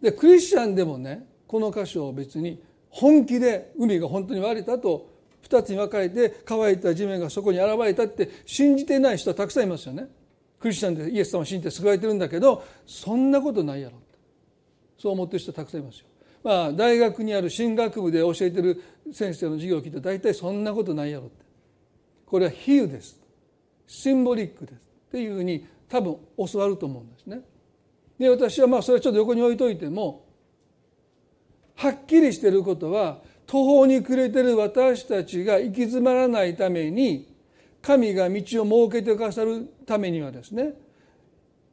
[0.01, 5.11] でクリスチャンでもねこの箇所を別に本気で海が本当に割れたと
[5.43, 10.09] 二つに分かれて乾いた地面がそこに現れたって信じてない人はたくさんいますよね。
[10.59, 13.99] クリスチャンでイエス様を信じて救われてるんだけどそんなことないやろ
[14.99, 16.07] そう思ってる人はたくさんいますよ。
[16.47, 18.81] まあ大学にある進学部で教えてる
[19.13, 21.45] 先生の授業を聞いて大体そんなことないやろって
[22.25, 23.19] これは比喩です
[23.89, 26.17] シンボリックですっていうふうに多分
[26.53, 27.41] 教わると思うんですね。
[28.17, 30.25] で私はまあそれはちょっと横に置いといても
[31.75, 37.29] はっきりしていることは途方に暮れてる私たちが行き詰まらないために
[37.83, 40.75] 神が道を設けてくださるためにはですね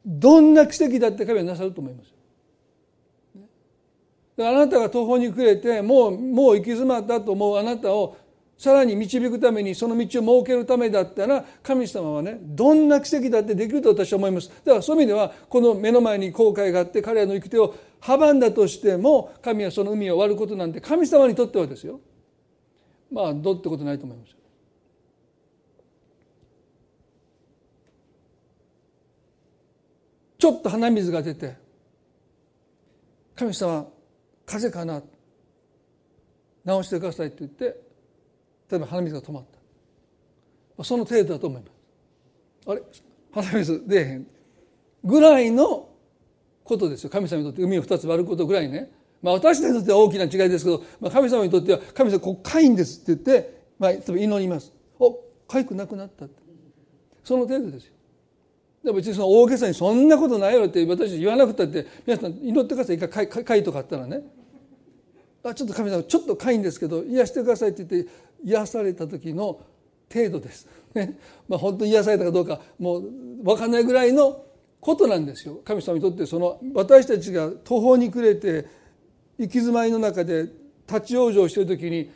[0.04, 2.23] どんな奇跡だって神はなさると思います。
[4.38, 8.16] あなたが途方に暮れてもうもう行き詰まったと思うあなたを
[8.56, 14.48] さらに導くためにその道を設けるためだったら神様はねどんな奇跡だってできると私は思います。
[14.48, 22.00] だからそういう意味ではこの目の前に後悔があって彼らの行く手を阻んだとしても神はその海を割ることなんて神様にとってはですよ。
[23.10, 24.34] まあどうってことないと思います
[30.38, 31.56] ちょっと鼻水が出て
[33.36, 33.86] 神様
[34.46, 35.02] 風邪かな。
[36.64, 37.64] 直してくださいって言って
[38.70, 39.44] 例えば鼻水が止まっ
[40.76, 40.84] た。
[40.84, 41.72] その程度だと思います。
[42.66, 42.82] あれ？
[43.32, 44.26] 鼻水出えへん。
[45.04, 45.88] ぐらいの
[46.64, 47.10] ことですよ。
[47.10, 54.72] 神様にとって海を二つ割ることぐらいね、まあ、私たちにとっては大きな違いですけど、まあ、神様にとっては神様こうかいんですって言って、まあ、例えば祈ります。
[54.98, 55.12] お
[55.46, 56.42] かゆくなくなったって。
[57.22, 57.93] その程度ですよ。
[58.84, 64.20] でも別にその大げさにそんなことないよって私たち言わなくたって皆さん祈ってください一回かいとかあったらね
[65.42, 68.10] あちょっと神様ちょっとかいんですけど癒してくださいって言って
[68.44, 69.60] 癒された時の
[70.12, 70.68] 程度です。
[70.94, 71.18] ね、
[71.48, 73.02] まあ本当に癒されたかどうかもう
[73.42, 74.44] 分かんないぐらいの
[74.80, 75.60] ことなんですよ。
[75.64, 78.66] 神様にとってその私たちが途方に暮れて
[79.38, 80.42] 行き詰まりの中で
[80.86, 82.10] 立ち往生している時に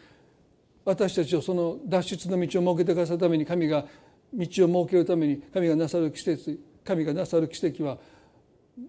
[0.85, 3.87] 私たちをその脱出の道を設けてくださるために神が
[4.35, 7.99] 道を設けるために神がなさる季節神がなさる奇跡は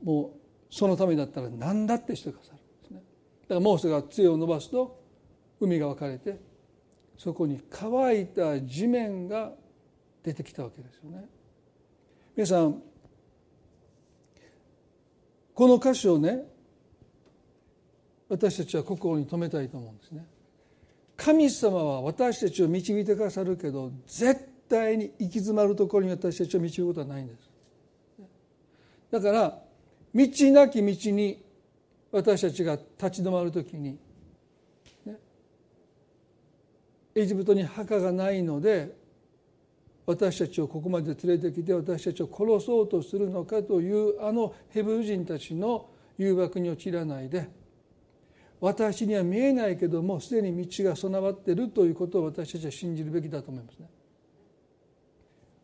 [0.04, 3.02] もうそのためだったら何だってしてくださるんですね。
[3.44, 5.00] だからモーセが杖を伸ばすと
[5.60, 6.40] 海が分かれて
[7.18, 9.52] そこに乾いた地面が
[10.24, 11.26] 出てきたわけですよね。
[12.36, 12.82] 皆さん
[15.54, 16.44] この歌詞をね
[18.30, 20.26] 私たちは心に留めたいと思うんですね。
[21.18, 27.50] 神様は私たちを導いてくださるけど絶対に行き詰まるところに私たちを導くことはないんです。
[29.12, 29.60] だから
[30.14, 31.44] 道なき道に
[32.12, 33.98] 私たちが立ち止まるときに
[37.16, 38.96] エジプトに墓がないので
[40.06, 47.48] 私たちをここまで連れてきて私たちを殺そうとするのかというあのヘブル人たちの誘惑に陥らないで
[48.60, 53.88] 私には見えないけどもすでに道が備わっているということを私たちは信じるべきだと思いますね。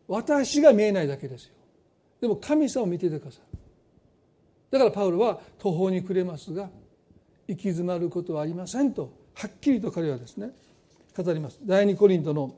[0.08, 1.54] 私が見えないだけですよ。
[2.20, 3.56] でも神様を見ててください。
[4.70, 6.68] だからパウロは途方に暮れますが
[7.46, 10.50] 行き詰まることはありませんとはっきりと彼はですね
[11.16, 11.58] 語ります。
[11.62, 12.54] 第二コリントの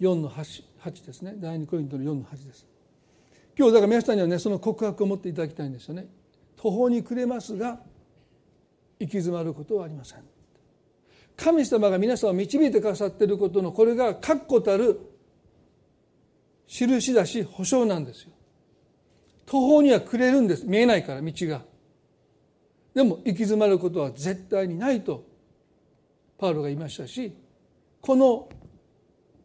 [0.00, 1.34] 4の 8, 8ですね。
[1.36, 2.66] 第二コリントの4の8です。
[3.58, 6.06] 今日だから皆さんにはねその告白を持っていただきたいんですよね。
[6.56, 7.80] 途方に暮れますが
[8.98, 10.18] 行き詰まることはありません。
[11.36, 15.00] 神様が皆さんを導いてくださっていることのこれが確固たる
[16.70, 18.30] 印だし保証なんですよ。
[19.44, 20.64] 途方には暮れるんです。
[20.64, 21.62] 見えないから道が。
[22.94, 25.24] でも行き詰まることは絶対にないと
[26.38, 27.32] パウロが言いましたし
[28.00, 28.48] この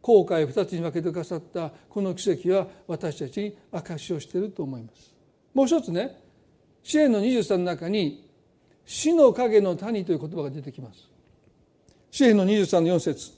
[0.02, 5.12] 後悔を2つに分けてくださったこの奇跡は私たちに証しをしていると思います。
[5.52, 6.20] もう一つね
[6.84, 8.30] 支援の23の中に
[8.84, 11.10] 死の影の谷という言葉が出てきます。
[12.12, 13.32] 支援の23の4節。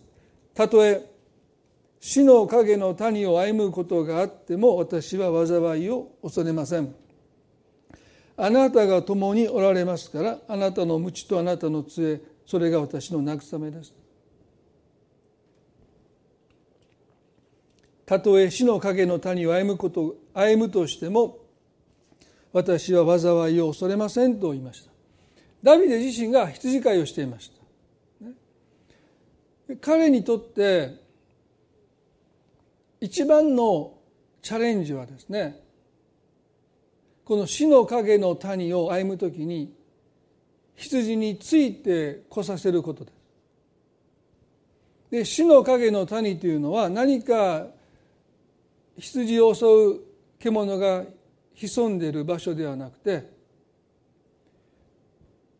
[0.53, 1.17] たとえ
[2.01, 6.95] 死の影の谷を歩むことがあっても私は災いを恐れません。
[8.37, 13.93] あなたが共におられますからあなたの無知とあなたの杖それが私の慰めです。
[18.07, 21.38] たとえ死の影の谷を歩むこと歩むとしても
[22.53, 24.90] 私は災いを恐れませんと言いました。
[25.63, 27.51] ダビデ自身が羊飼いをしていまし
[29.69, 31.08] た、彼にとって
[33.01, 33.94] 一番の
[34.42, 35.61] チャレンジはですね
[37.25, 39.75] この死の影の谷を歩むときに
[40.75, 43.19] 羊について来させることです。
[45.11, 47.67] で死の影の谷というのは何か
[48.99, 50.01] 羊を襲う
[50.38, 51.05] 獣が
[51.55, 53.31] 潜んでいる場所ではなくて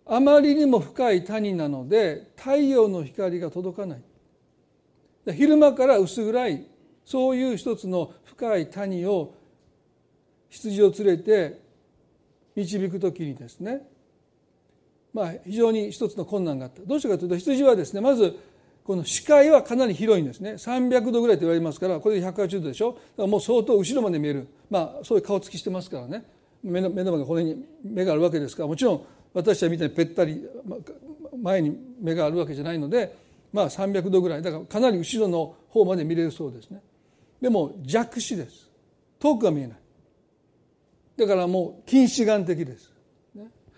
[0.07, 6.67] あまりにも深い谷なので太陽の光が届かない昼間から薄暗い
[7.09, 9.33] そういう一つの深い谷を
[10.51, 11.59] 羊を連れて
[12.55, 13.89] 導く時にですね。
[15.15, 16.83] まあ非常に一つの困難があった。
[16.83, 18.37] どうしてかというと羊はですねまず
[18.85, 20.53] この視界はかなり広いんですね。
[20.53, 22.93] 300度ぐらいと言われますからこれで180度でしょ。
[22.93, 24.47] だからもう相当後ろまで見える。
[24.69, 26.25] まあそういう顔つきしてますからね。
[26.63, 28.69] 目の目の前がこれに目があるわけですから。
[28.69, 30.47] もちろん私はみたいにぺったり
[31.41, 33.17] 前に目があるわけじゃないので
[33.51, 34.43] まあ300度ぐらい。
[34.43, 36.83] だからかなり後ろの方まで見れるそうですね。
[37.41, 38.71] でも弱視です。
[39.19, 39.79] 遠くが見えない。
[41.17, 42.93] だからもう近視眼的です。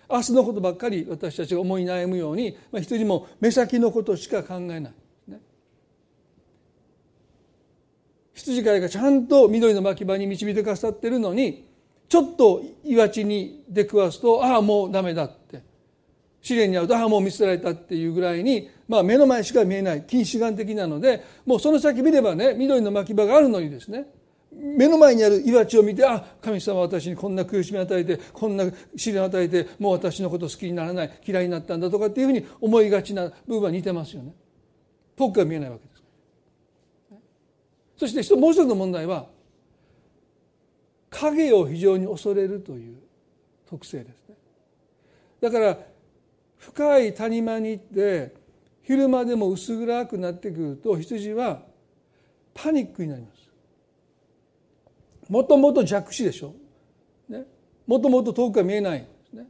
[0.09, 4.93] 明日のことばっかり私たちが思い悩むように、まあ、人も目先のことしか考えない。
[8.33, 11.67] 羊飼いがちゃんと緑の牧場に導いてくださってるのに
[12.09, 15.61] ちょっと岩地に出くわすとああもうダメだって。
[16.41, 24.05] 試練に遭うとああもう見捨てられたっていうぐらいに、まあ、目の前しか見えない近視眼的なのでもうその先見ればね緑の牧場があるのにですね
[24.51, 28.65] 目の前にある岩地を見てあ神様私にこんな苦しみを与えてこんな
[28.97, 34.33] 試練を与えてもう私のこと好きにならない嫌いになったんだとかっていうふうに思いがちな部分は似てますよね。
[35.15, 36.03] 遠くが見えないわけです
[38.13, 39.27] そしてもう一つの問題は
[41.11, 42.97] 影を非常に恐れるという
[43.69, 44.35] 特性ですね。
[45.39, 45.77] だから
[46.57, 48.40] 深い谷間に行って
[48.91, 51.61] 昼間でも薄暗くなってくると羊は
[52.53, 53.49] パニックになります。
[55.29, 56.53] もともと弱視でしょ、
[57.29, 57.45] ね、
[57.87, 58.99] もともと遠くが見えない。
[58.99, 59.47] んですね。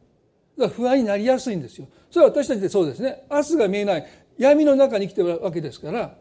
[0.59, 1.87] だから不安になりやすいんですよ。
[2.11, 3.25] それは私たちでそうですね。
[3.31, 4.05] 明日が見えない。
[4.37, 6.15] 闇の中に生きてるわけですから。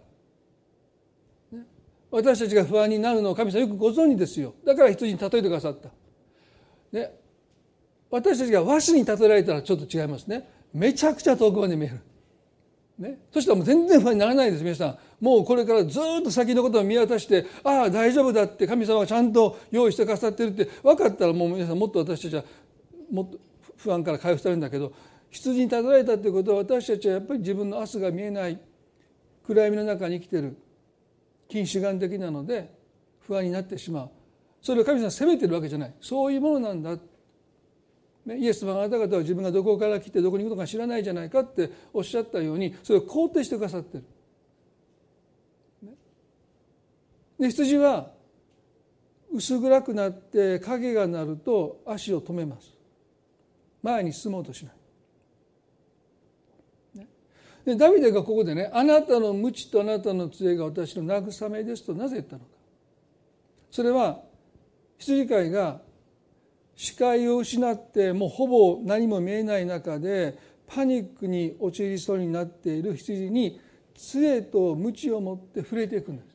[1.53, 1.67] ね。
[2.11, 4.55] 私たちが不安になるのを神様よくご存知ですよ。
[4.65, 5.91] だから羊に例えてくださった、
[6.93, 7.13] ね、
[8.11, 10.49] 私たちが和紙に例えられたらちょっと違いますね。
[10.73, 12.01] めちゃくちゃ遠くまで見える、
[13.01, 14.99] ね、そしたらもう全然不安にならないです皆さん。
[15.25, 22.45] もうこれからずっと先のことを見渡してああ大丈夫だって神様がちゃんと用意してくださってるって分かったらもう皆さんもっと私たちは
[23.11, 23.39] もっと
[23.79, 24.93] 不安から回復されるんだけど
[25.31, 28.61] 羊に例えられたっていうことは私たちはやっぱり自分の明日が見えない
[29.47, 30.59] 暗闇の中に生きてる
[31.49, 32.71] 近視眼的なので
[33.21, 34.11] 不安になってしまう。
[34.61, 35.95] それを神様責めてるわけじゃない。
[36.01, 36.99] そういうものなんだ、
[38.39, 44.05] イエス様があなた方は自分がどこから来てどこに行くのか知らないじゃないかっておっしゃったようにそれを肯定してくださってる。
[45.83, 45.97] ね、
[47.39, 48.11] で羊は
[49.33, 52.73] 薄暗くなって影が鳴ると足を止めます。
[53.83, 54.75] 前に進もうとしない。
[57.65, 62.47] でダビデがここでね「あなたの無知とあなたの杖が私の慰めです」となぜ言ったのか。
[63.71, 64.23] それは
[64.99, 65.81] 羊飼いが
[66.81, 73.61] 視界を失ってもうほぼ何も見えない中でパニックに陥りそうになっている羊に
[73.95, 76.29] 杖と鞭を持って触れていくんです。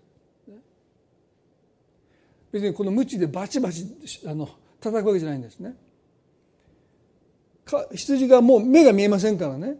[2.52, 3.88] 別にこの鞭でバチバチ
[4.28, 4.48] あの
[4.80, 5.76] 叩くわけじゃないんですね。
[7.96, 9.78] 羊がもう目が見えませんからね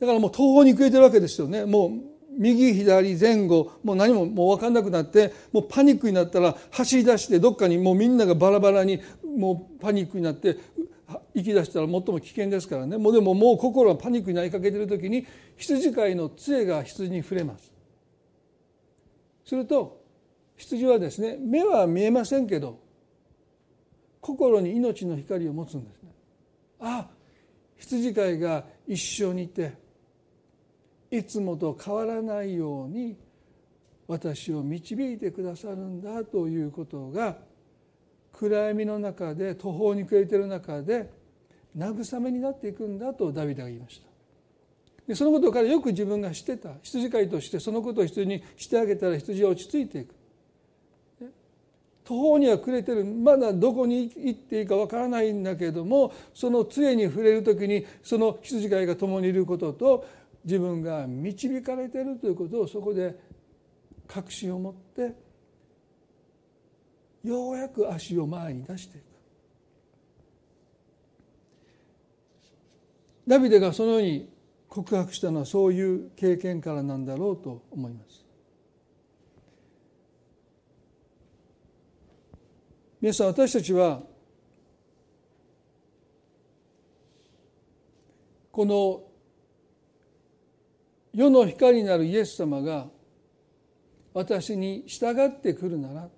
[0.00, 1.90] だからもう途方に暮れてるわけですよねもう
[2.38, 9.00] 右左前後もう何ももう分かんなくなってもうパニックになったら走り出してどっかにもうみんながバラバラに
[9.36, 10.56] もうパニックになって
[11.34, 12.96] 行き出したら最も危険ですからね。
[12.96, 15.26] もうでももう心がパニックになりかけてる時に
[15.56, 17.72] 羊飼いの杖が羊に触れます。
[19.44, 20.02] すると
[20.56, 22.80] 羊はですね目は見えませんけど
[24.20, 26.10] 心に命の光を持つんですね。
[26.80, 27.08] あ
[27.76, 29.81] 羊飼いが一緒にいて
[31.12, 33.16] いつもと変わらないように
[34.08, 37.36] 私を導いてくださるんだということが
[38.32, 41.12] 暗闇の中で途方に暮れてる中で
[41.76, 44.08] 慰めになっていくんだとダビデが言いました。
[45.06, 46.70] でそのことからよく自分が知ってた。
[46.82, 50.14] 羊飼いとしてそのことを羊にしてあげたら羊は落ち着いていく。
[52.04, 53.04] 途方には暮れてる。
[53.04, 60.04] まだどこに行っていいかわからないんだけどもその杖に触れる時にその羊飼いが共にいることと
[60.44, 63.16] 自分が導かれているということをそこで
[64.06, 65.14] 確信を持って
[67.22, 69.04] ようやく足を前に出していく。
[73.26, 74.28] ダビデがそのように
[74.68, 78.24] 告白したのはそういう経験からなんだろうと思います。
[83.00, 84.02] 皆さん私たちは
[88.50, 89.11] この
[91.14, 92.86] 世の光になるイエス様が
[94.14, 96.08] 私に従ってくるなら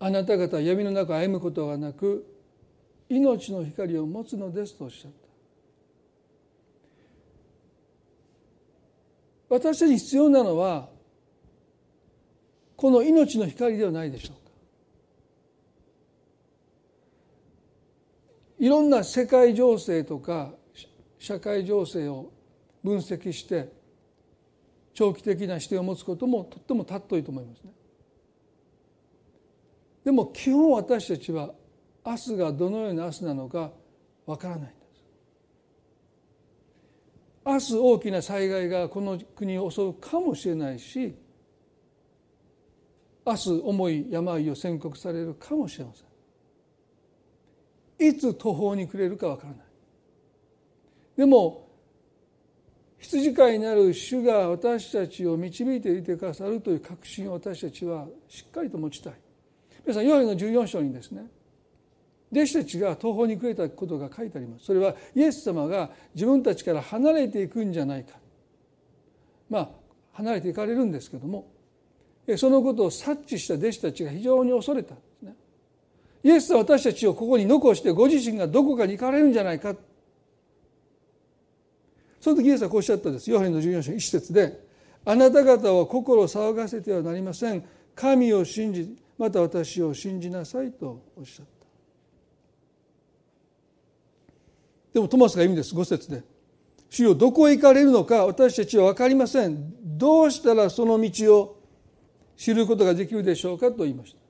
[0.00, 2.24] あなた方は闇の中歩むことがなく
[3.08, 5.28] 命の光を持つのですとおっしゃった。
[9.48, 10.90] 私たちに必要なのは
[12.76, 14.47] この命の光ではないでしょうか。
[18.58, 20.52] いろんな世界情勢とか
[21.18, 22.32] 社会情勢を
[22.82, 23.72] 分析して
[24.94, 27.70] 長期的な視点を持つこともとっても尊いと思いますね。
[30.04, 31.54] でも基本私たちは
[32.04, 33.70] 明日がどのような明日なのか
[34.26, 34.78] わからないんです。
[37.46, 41.14] 明日大きな災害がこの国を襲うかもしれないし
[43.24, 46.07] 明日重い病を宣告されるかもしれません。
[47.98, 49.58] いつ途方に暮れるかわからない。
[51.16, 51.68] でも
[52.98, 59.12] 羊飼いになる主が私たちを導いていてくださるという確信を私たちはしっかりと持ちたい。
[59.84, 61.26] 皆さん、ヨハネの14章にですね、
[62.32, 64.66] 弟子たちが東方に暮れたことが書いてあります。
[64.66, 68.18] それはイエス様が自分たちから離れていくんじゃないか。
[69.48, 69.70] まあ、
[70.12, 71.46] 離れていかれるんですけども、
[72.36, 74.94] そのことを察知した弟子たちが非常に恐れた。
[76.22, 79.74] イエスは私たちをここに残してご自身がどこかに行かれるんじゃないか。
[82.20, 83.30] その時イエスはこうおっしゃったんです。
[83.30, 84.66] ヨハネの14章一節で、
[85.04, 87.64] あなた方は心を騒がせてはなりません。
[87.94, 91.66] 神を信じ、また私を信じなさいとおっしゃった。
[94.94, 96.22] でもトマスが意味です、5節で。
[96.90, 99.74] 主よどこへ行かれるのか私たちは分かりません。
[99.98, 101.58] どうしたらその道を
[102.36, 104.27] 知ることができるでしょうかと言いました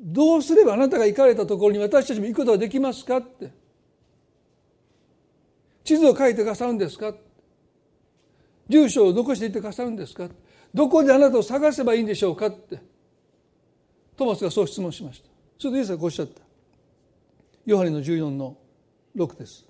[0.00, 3.52] どうすればあなたが行かれたところに私たちも行くことができますかって。
[5.84, 7.14] 地図を書いてくださるんですか
[8.68, 10.28] 住所を残していってくださるんですか
[10.72, 12.80] どこであなたを探せばいいんでしょうかって。
[14.16, 15.28] トマスがそう質問しました。
[15.58, 16.40] それでイエスはこうおっしゃった。
[17.66, 18.56] ヨハネの14の
[19.16, 19.66] 6です。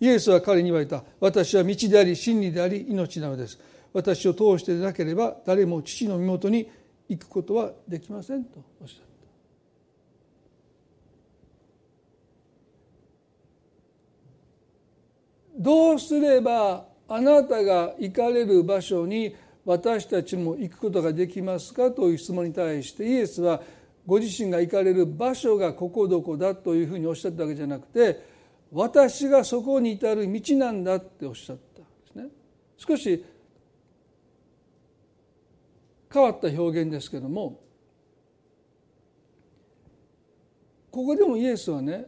[0.00, 1.02] イエスは彼に言われた。
[1.20, 3.58] 私は道であり真理であり命なのです。
[3.92, 6.70] 私を通してでなければ誰も父の身元に
[7.08, 9.11] 行くことはできませんとおっしゃった。
[15.62, 23.62] どうすればあなたが行かれる場所に私たちも行くことができますかという質問に対してイエスは
[24.04, 28.26] ご自身が行かれる場所がここどこだというふうにおっしゃったわけじゃなくて
[28.72, 32.28] 私がそこに至る道なんだっておっしゃったんですね。
[32.76, 33.24] 少し
[36.12, 37.60] 変わった表現ですけども
[40.90, 42.06] ここでもイエスはね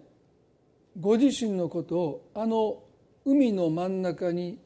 [0.98, 2.83] ご自身のことをあの
[3.24, 4.58] 海の真ん中に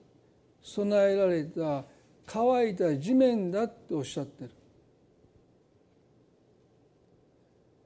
[0.62, 1.84] 備えられた
[2.26, 4.50] 乾いた地面だっておっしゃってる。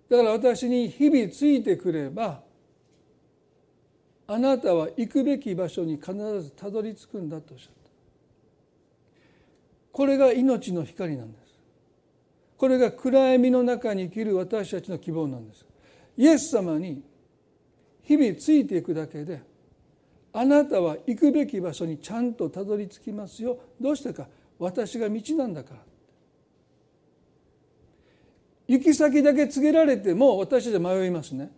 [0.09, 2.43] だから私に日々ついてくれば
[4.27, 7.91] あなたは行くべき場所に必ずたどり着くんだとおっしゃった
[9.91, 11.43] これが命の光なんです。
[12.57, 15.67] これが暗闇の中に生きる私たちの希望なんです。
[16.17, 17.03] イエス様に
[18.03, 19.43] 日々ついていくだけで
[20.33, 23.59] あなたは行くべき場所にちゃんとたどり着きますよ。
[23.81, 24.29] どうしてか。
[24.59, 25.81] 私が道なんだから。
[28.69, 31.51] 行き先だけ告げられても私たちは迷いますね。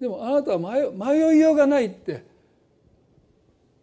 [0.00, 2.24] でもあなたは迷迷いようがないって。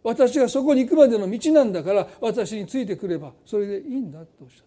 [0.02, 3.32] 私がそこに行くまでの道なんだから私についてくれば。
[3.44, 4.64] それでいいんだとおっしゃった。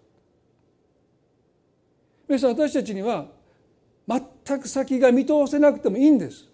[2.30, 3.26] 皆さん私たちには
[4.08, 6.51] 全く先が見通せなくてもいいんです。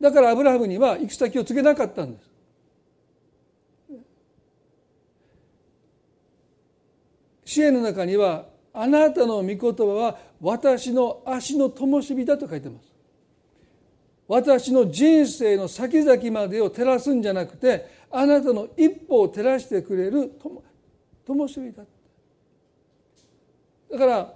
[0.00, 2.30] だからアブラハムには行き先を告げなかったんです。
[7.44, 12.96] 支援の中にはあなたの御言葉は私の足の灯火だと書いてます。
[14.28, 20.32] 私の人生の先々までを照らすんじゃなくてあなたの一歩を照らしてくれる
[21.24, 21.84] 灯火だ
[23.92, 24.34] だから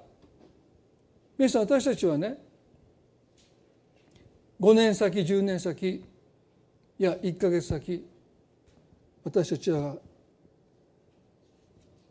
[1.36, 2.38] 皆さん私たちはね
[4.60, 6.04] 5年先10年先
[6.98, 8.06] いや1か月先
[9.24, 9.96] 私たちは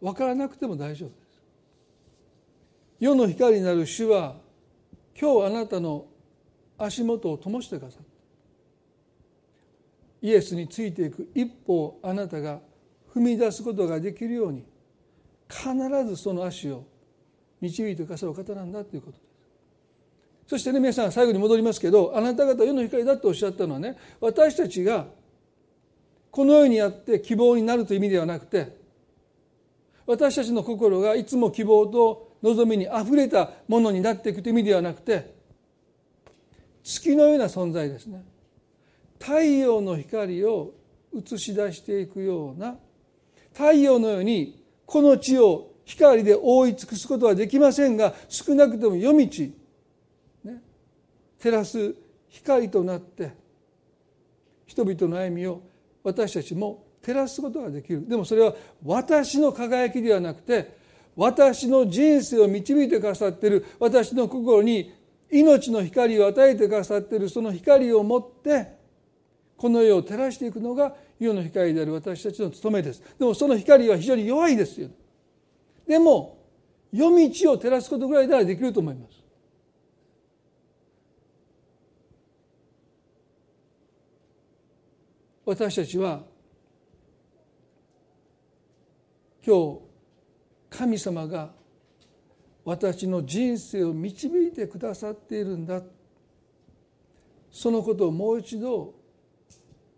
[0.01, 1.19] 分からなくても大丈夫です。
[2.99, 4.37] 世の光になる主は
[5.19, 6.05] 今日あなたの
[6.77, 8.09] 足元を灯してくださった。
[10.21, 12.59] イエスについていく一歩をあなたが
[13.13, 14.65] 踏み出すことができるように
[15.47, 15.73] 必
[16.07, 16.83] ずその足を
[17.61, 19.28] 導いてくださる方なんだということです。
[20.49, 25.05] そしてね皆さん最後に戻りますけどあなた方世の光だとおっしゃったのはね私たちが
[26.31, 28.75] この世にあって希望になるという意味ではなくて
[30.07, 35.35] 私たちの心がいつも希望と望みにあふれたものになっていくという意味ではなくて
[36.83, 38.23] 月のような存在ですね。
[39.19, 40.71] 太陽の光を
[41.15, 42.75] 映し出していくような
[43.53, 49.58] 太陽のようにこの地を光で覆い尽くすことはできませんが少なくとも夜道、
[51.39, 51.95] 照らす
[52.27, 53.31] 光となって
[54.65, 55.61] 人々の歩みを
[56.03, 58.07] 私たちも照らすことができる。
[58.07, 60.77] でもそれは私の輝きではなくて
[61.15, 64.93] 私の人生を導いてくださっている私の心に
[65.31, 68.79] 命の光を与えてくださっているその光を持って
[69.57, 73.03] この世を照らしていくのが世の光である私たちの務めです。
[73.17, 74.89] でもその光は非常に弱いですよ。
[75.87, 76.37] でも
[76.91, 79.18] 夜道を照らすことぐらいならできると思います。
[85.49, 86.21] 私たちは
[89.43, 89.79] 今日
[90.69, 91.49] 神様が
[92.63, 95.81] 私の人生を導いてくださっているんだ。
[97.51, 98.93] そのことをもう一度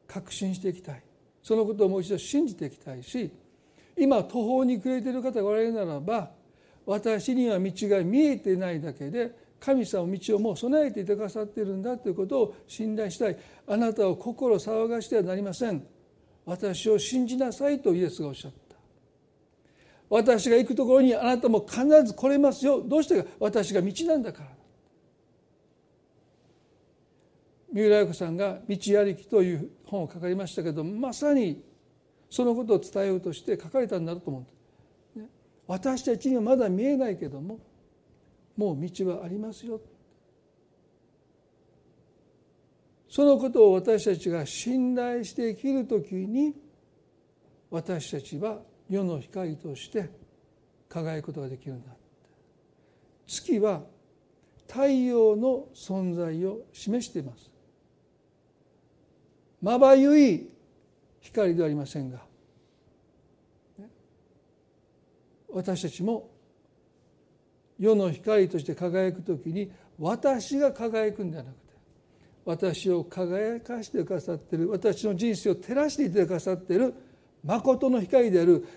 [0.08, 1.04] 確信していきたい。
[1.44, 3.30] そのことをもう一度信じていきたいし
[3.98, 6.32] 今途方に暮れている方がおられるならば
[6.86, 13.38] 私には道が見えてないだけで神様道をもう備えていてくださっているんだということを信頼したい。
[13.68, 15.86] あなたを心騒がしてはなりません。
[16.46, 18.76] 私を信じなさいとイエスがおっしゃった。
[20.10, 22.82] 私が行くところにあなたも必ず来れますよ。
[22.82, 23.30] どうしてか。
[23.40, 24.50] 私が道なんだから。
[27.72, 31.64] 三浦綾子さんが「道ありき」という本を書かれましたけどまさに
[32.30, 34.46] そのことを伝えようとして書かれたんだろうと思
[35.16, 35.30] う、ね、
[35.68, 37.60] 私たちにはまだ見えないけども
[38.62, 39.82] もう道はありますよ。
[43.10, 46.54] そのことを私たちが信頼して生きる時に
[47.72, 50.12] 私たちは世の光として
[50.88, 51.92] 輝くことができるんだ。
[53.26, 53.82] 月は
[54.68, 57.50] 太陽の存在を示しています。
[59.60, 60.50] まばゆい
[61.20, 62.20] 光ではありませんが
[65.50, 66.31] 私たちも
[67.82, 71.62] 世の光として輝く時に私が輝くんではなくて
[72.46, 76.94] 私を輝かしてくださっている私の人生を照らしていてくださっている
[77.44, 78.68] 誠の光である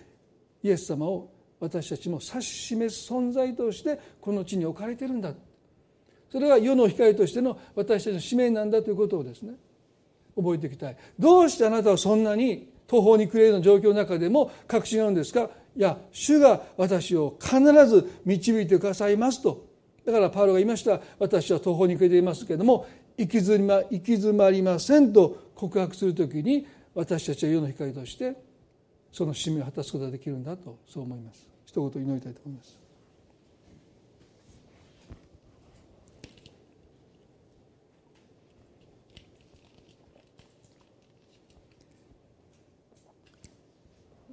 [0.63, 1.31] イエス様を
[1.61, 5.35] 私たちも指し示す存在としてこの地に置かれているんだ。
[6.33, 9.53] それが世の光としての私たちの使命なんだということをですね
[10.35, 10.97] 覚えていきたい。
[11.19, 15.49] どうしてあなたはそんなに途方に暮れるの状況の中でも確信があるんですか？
[15.77, 19.67] いや主が私を必ず導いてくださいますと。
[20.05, 21.01] だからパウロが言いました。
[21.19, 28.37] 私は途方に暮れていますけれども行き詰ま行き詰まりませんと告白するときに私たちは世の光として
[29.13, 31.49] その使命を果たすことができるんだとそう思います。
[31.67, 32.79] 一言祈りたいと思います。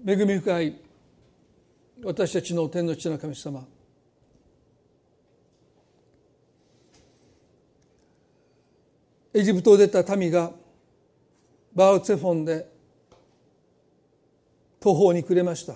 [0.04, 0.91] 恵み深い
[2.04, 3.64] 私たちの天の父の神様。
[9.34, 10.52] エジプトを出た民が
[11.74, 12.68] バーツェフォンで
[14.80, 15.76] 途方に暮れました。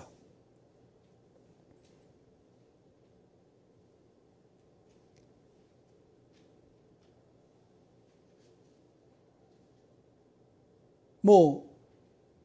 [11.22, 11.70] もう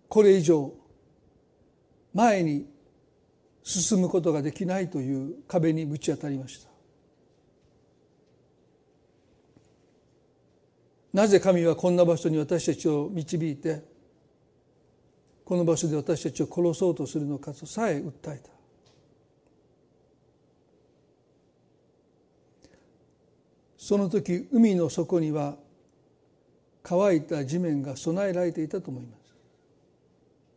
[0.07, 0.71] これ以上
[2.13, 2.70] 前に
[3.63, 6.69] 進むことができないという壁にぶち当たりました。
[11.13, 13.83] なぜ神はこんな場所に私たちを導いて
[15.43, 18.49] この場所で私たちを殺そうとするのかとさえ訴えた。
[23.77, 25.57] その時海の底には
[26.83, 29.33] 乾いた地面が備えられていたと思います。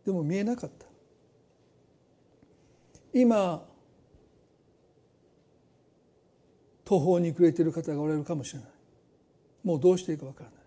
[0.06, 0.83] でも見えなかった。
[3.14, 3.64] 今
[6.84, 8.68] 途方に暮れている方がおられるかもしれない。
[9.62, 10.58] もうどうしていいかわからない。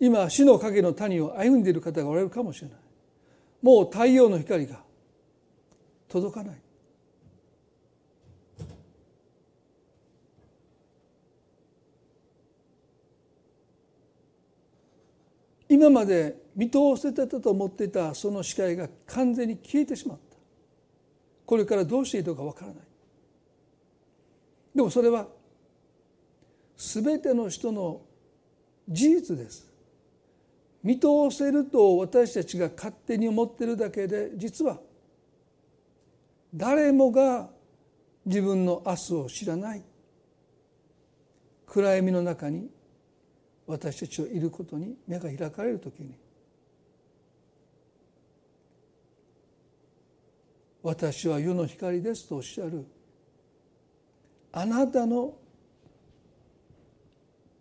[0.00, 2.78] 今死の影の谷を歩んでいる方がおられるかもしれない。
[3.60, 4.80] もう太陽の光が
[6.08, 6.56] 届かない。
[15.68, 20.31] 今まで見通せてたと思っていたその視界が完全に消えてしまった。
[21.52, 22.76] これからどうしていいのかわからない。
[24.74, 25.26] でもそれは
[26.78, 28.00] 全ての人の
[28.88, 29.70] 事実です。
[30.82, 34.80] 見通せると私たちが勝手に思ってるだけで実は
[36.54, 37.50] 誰もが
[38.24, 39.82] 自分の明日を知らない。
[41.66, 42.70] 暗闇の中に
[43.66, 46.14] 私たちをいることに目が開かれる時に
[50.82, 52.84] 私は世の光ですとおっしゃる。
[54.52, 55.34] あなたの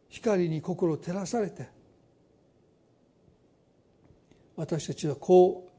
[0.10, 1.68] 光に心照らされて。
[4.56, 5.72] 私たちはこう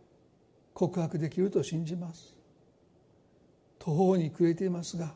[0.72, 2.34] 告白できると信じます。
[3.78, 5.12] 途方に暮れていますが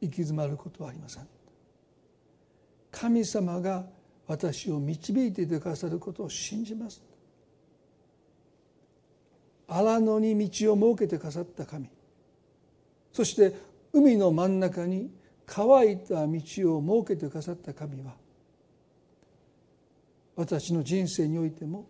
[0.00, 1.28] 行き詰まることはありません。
[2.90, 3.84] 神様が
[4.26, 7.02] 私を導いてくださることを信じます。
[9.68, 11.88] 荒野に道を設けてくださった神。
[13.12, 13.54] そして
[13.92, 15.10] 海の真ん中に
[15.46, 18.12] 乾いた道を設けてくださった神は
[20.36, 21.86] 私の人生においても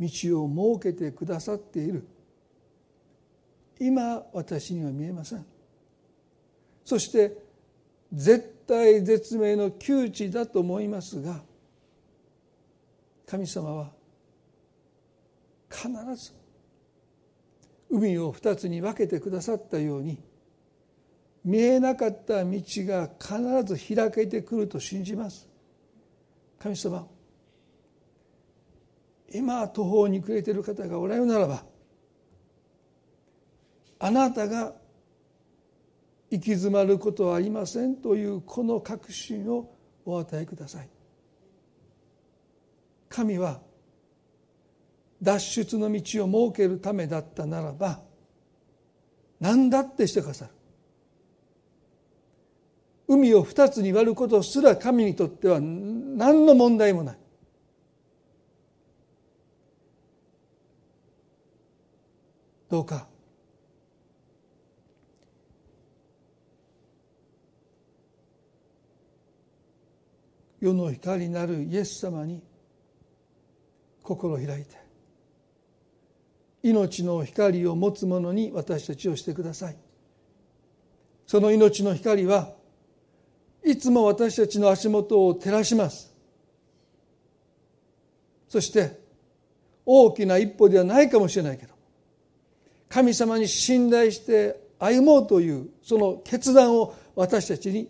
[0.00, 0.08] 道
[0.44, 2.06] を設けてくださっている。
[3.78, 5.44] 今私には見えません。
[6.84, 7.36] そして
[8.12, 11.42] 絶対絶命の窮地だと思いますが
[13.26, 13.90] 神様は
[15.68, 16.32] 必ず
[17.90, 20.18] 海を二つに分けてくださったように
[21.44, 25.48] 見えなかった道が必ず開けてくると信じます。
[26.58, 27.06] 神様
[29.32, 31.64] 今途方に暮れている方がおられるならば
[33.98, 34.74] あなたが
[36.30, 39.72] 行き詰まることはありませんというこの確信を
[40.04, 40.88] お与えください。
[43.08, 43.60] 神は
[45.22, 48.00] 脱出の道を設けるためだったならば
[49.40, 50.50] 何だってしてくださる。
[53.08, 57.18] 海を二つに割ることすら神にとっては何の問題もない。
[62.68, 63.06] どうか。
[70.58, 72.42] 世の光なるイエス様に
[74.02, 74.85] 心を開いて。
[76.66, 79.76] 命の光を持つ者に私たちをしてください。
[81.24, 82.54] その命の光は
[83.64, 86.12] いつも私たちの足元を照らします。
[88.48, 88.98] そして
[89.84, 91.74] 大きな一歩ではないかもしれないけど
[92.88, 97.88] 神様に信頼して歩もうというその決断を私たちに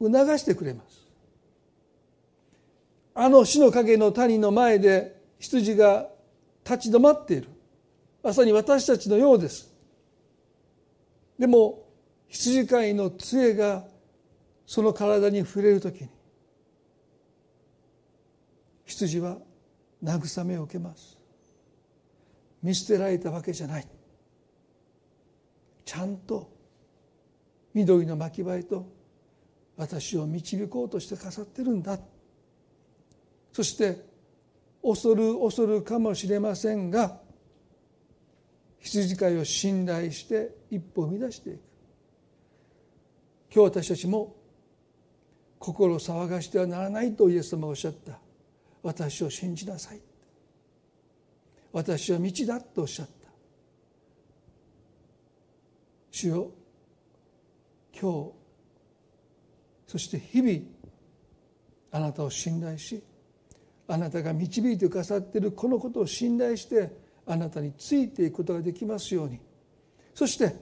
[0.00, 1.00] 促してくれます。
[3.14, 6.09] あの死の影の谷の前で羊が
[6.70, 7.48] 立ち止まっている。
[8.22, 9.74] まさに私たちのようです。
[11.36, 11.88] でも
[12.28, 13.84] 羊飼いの杖が
[14.66, 16.10] その体に触れる時に
[18.84, 19.38] 羊は
[20.04, 21.18] 慰めを受けます。
[22.62, 23.88] 見捨てられたわけじゃない。
[25.84, 26.52] ちゃんと
[27.74, 28.86] 緑の巻き場へと
[29.76, 31.98] 私を導こうとして飾ってるんだ。
[33.52, 34.09] そして
[34.82, 37.20] 恐る恐るかもしれませんが
[38.80, 41.60] 羊飼いを信頼して一歩踏み出していく。
[43.52, 44.36] 今日私たちも
[45.58, 48.18] 心を騒がしてはならないとイエス様がおっしゃった。
[48.82, 50.00] 私を信じなさい。
[51.72, 53.12] 私は道だとおっしゃった。
[56.10, 56.50] 主よ
[57.98, 58.32] 今日
[59.86, 60.58] そして日々
[61.92, 63.02] あなたを信頼し
[63.90, 66.92] あなたが導いてくださっているこのことを信頼して
[67.26, 69.40] あなたについていくことができますように。
[70.14, 70.54] そして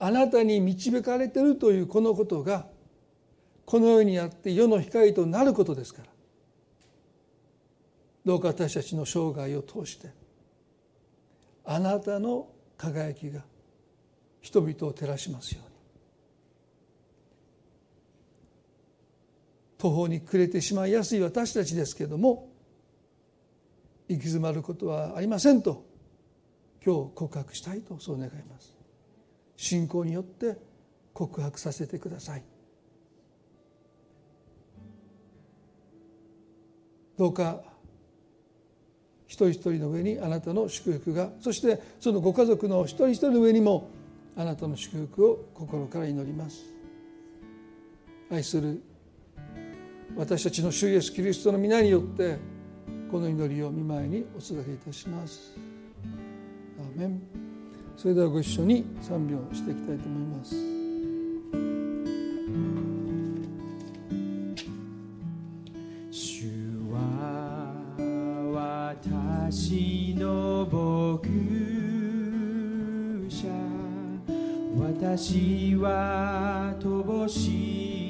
[0.00, 2.66] あなたに導かれているというこのことが
[3.64, 6.08] この世にあって世の光となることですから。
[8.24, 10.10] どうか私たちの生涯を通して
[11.64, 13.44] あなたの輝きが
[14.40, 15.69] 人々を照らしますように。
[19.80, 22.50] 途方に暮れてしまいやすい私たちですけれども
[24.08, 25.86] 行き詰まることはありませんと
[26.84, 28.74] 今日告白したいとそう願います。
[29.56, 30.56] 信仰によって
[31.12, 32.42] 告白させてください。
[37.18, 37.62] どうか
[39.26, 43.90] 一人一人の上にあなたの祝福がそしてそのご家族の一人一人の上にも
[44.36, 46.64] あなたの祝福を心から祈ります。
[48.30, 48.82] 愛する
[50.16, 52.38] 私たちの主イエスキリストの皆によって
[53.10, 55.56] この祈りを見舞いにお届けいたします。
[56.78, 57.20] アーメン。
[57.96, 60.80] それではご一緒に賛美をしていきたいと思います。
[75.10, 78.09] 私は乏しい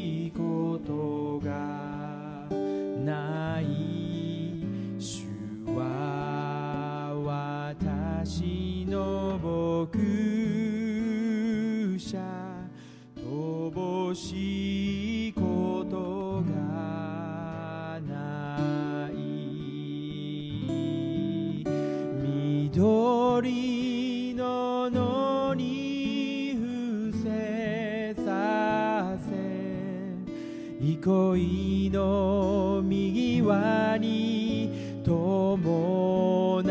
[30.83, 36.65] 憩いの右輪に伴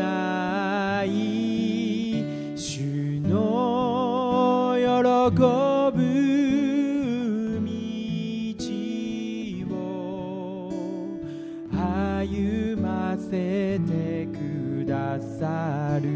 [1.06, 2.24] い
[2.56, 4.90] 主の喜
[5.96, 6.00] ぶ
[7.62, 7.70] 道
[9.76, 9.78] を
[11.70, 16.08] 歩ませてくださる。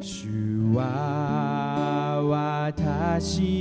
[0.00, 0.28] 主
[0.72, 3.57] は私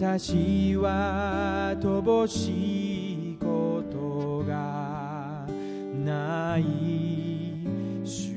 [0.00, 5.44] 私は乏しいことが
[5.92, 6.62] ない
[8.04, 8.30] 主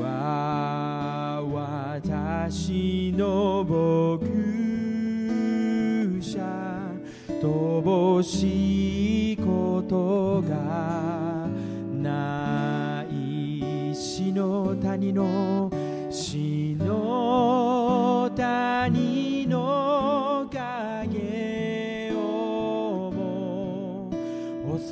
[0.00, 4.24] は私の牧
[6.22, 6.40] 者
[7.42, 11.46] 乏しいことが
[11.94, 15.61] ない死の谷の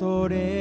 [0.01, 0.60] tore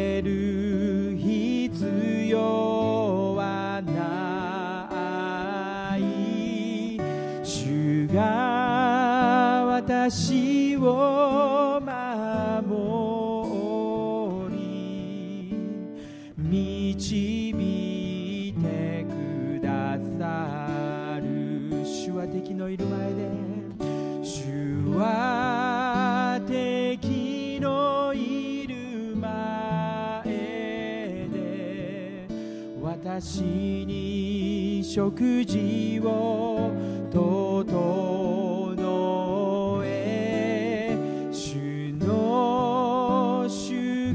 [33.20, 33.42] 私
[33.84, 36.72] に食事を
[37.12, 38.02] 整
[39.84, 40.96] え
[41.30, 44.14] 主の祝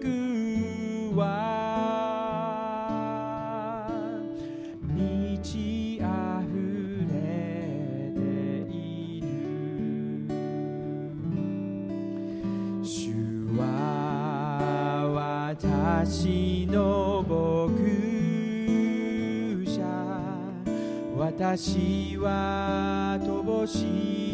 [0.00, 1.53] 福は
[21.36, 24.33] 私は乏しい。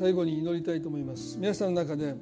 [0.00, 1.36] 最後に祈りたいと思います。
[1.36, 2.14] 皆さんの中で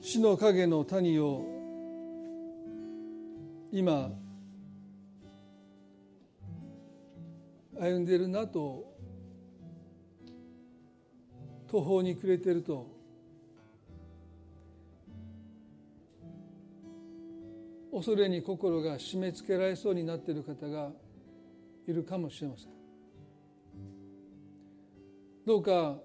[0.00, 1.44] 死の影の谷を
[3.72, 4.12] 今
[7.76, 8.94] 歩んでいるなと
[11.66, 12.99] 途方に暮れていると
[18.00, 20.90] 恐れに心が締め付けられそうになっている方が
[21.86, 22.70] いるかもしれません。
[25.46, 25.98] どうか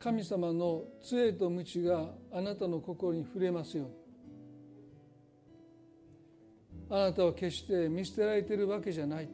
[0.00, 3.92] 神様の杖と鞭があなたの心に触れますように。
[6.90, 9.28] あなたは決して見捨てられているわけじゃない。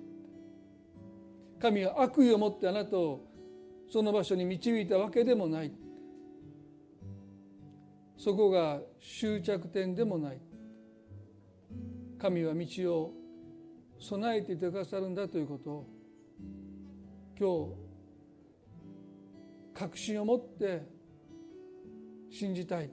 [1.58, 3.24] 神は悪意を持ってあなたを
[3.90, 5.72] その場所に導いたわけでもない。
[8.18, 10.47] そこが終着点でもない。
[12.18, 13.14] 神は道を
[14.00, 15.70] 備えていてくださるんだということ。
[15.70, 15.86] を
[17.38, 17.68] 今
[19.74, 20.82] 日確信を持って
[22.30, 22.90] 信じたい。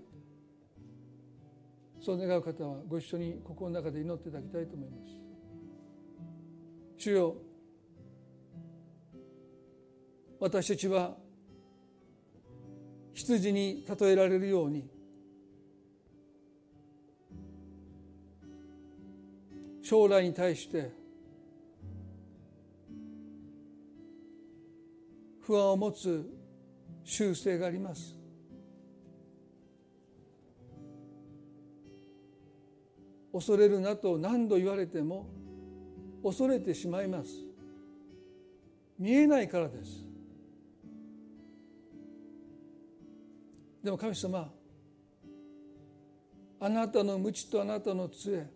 [1.99, 5.09] そう願う方はご一緒に心の中で祈っていただきたいと思います。
[6.97, 7.35] 主よ
[10.39, 11.17] 私たちは
[13.13, 14.87] 羊に例えられるように
[19.85, 20.89] 将来に対して
[25.41, 26.27] 不安を持つ
[27.03, 28.17] 習性があります。
[33.31, 35.27] 恐れるなと何度言われても
[36.23, 37.29] 恐れてしまいます。
[38.97, 40.03] 見えないからです。
[43.83, 44.51] でも神様
[46.59, 48.47] あなたの鞭とあなたの杖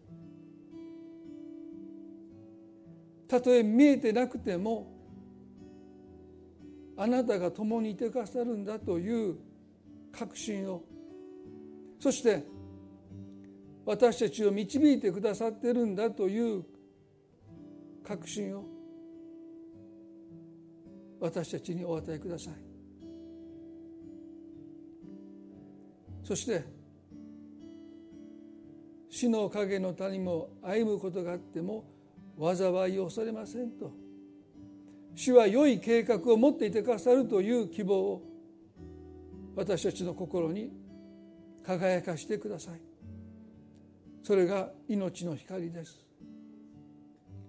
[3.29, 4.91] たとえ見えてなくても
[6.97, 9.37] あなたが共にいてくださるんだという
[10.11, 10.83] 確信を。
[11.99, 12.43] そして
[13.85, 16.65] 私たちを導いてくださってるんだという
[18.03, 18.65] 確信を
[21.19, 22.53] 私たちにお与えください。
[26.23, 26.63] そして
[29.09, 31.98] 死の影の谷も歩むことがあっても
[32.39, 33.91] 災いを恐れませんと。
[35.15, 38.23] 主は良い計画を持っていてくださるという希望を
[39.55, 40.71] 私たちの心に
[41.65, 42.81] 輝かしてください。
[44.23, 46.05] それが命の光です。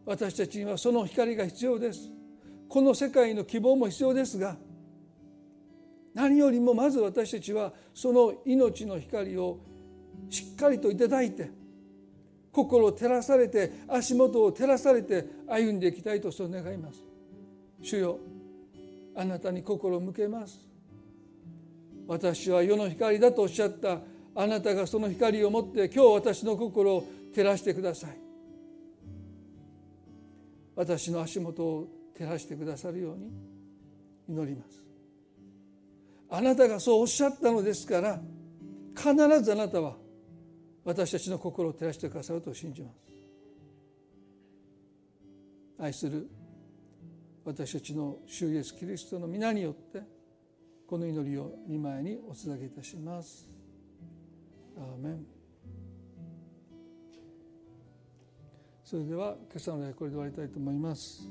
[0.05, 2.11] 私たちにはその光が必要です。
[2.69, 4.57] この世界の希望も必要ですが
[6.15, 9.59] 何よりもまず私たちはその命の光を
[10.29, 11.51] しっかりといただいて
[12.53, 17.03] 心を照らされて足元を照らされて歩んでいきたいとそう願います。
[17.83, 18.19] 主よ
[19.15, 20.59] あなたに心を向けます。
[22.07, 23.99] 私は世の光だとおっしゃった。
[24.35, 28.17] あなたがその光を持って今日私の心を照らしてください。
[30.75, 33.31] 私の足元を照らしてくださるように
[34.29, 34.85] 祈ります。
[36.31, 38.21] あなたがそうおっしゃったのですから
[38.97, 39.97] 必ずあなたは
[40.91, 42.97] 私たちの心を照らしてくださると信じます。
[45.79, 46.29] 愛する
[47.45, 50.03] 私たちの主イエスキリストの皆によって
[50.89, 53.49] この祈りを見舞いにお捧げいたします。
[54.77, 55.27] アーメン。
[58.85, 61.23] それでは今朝の礼これで終わりたいと思います。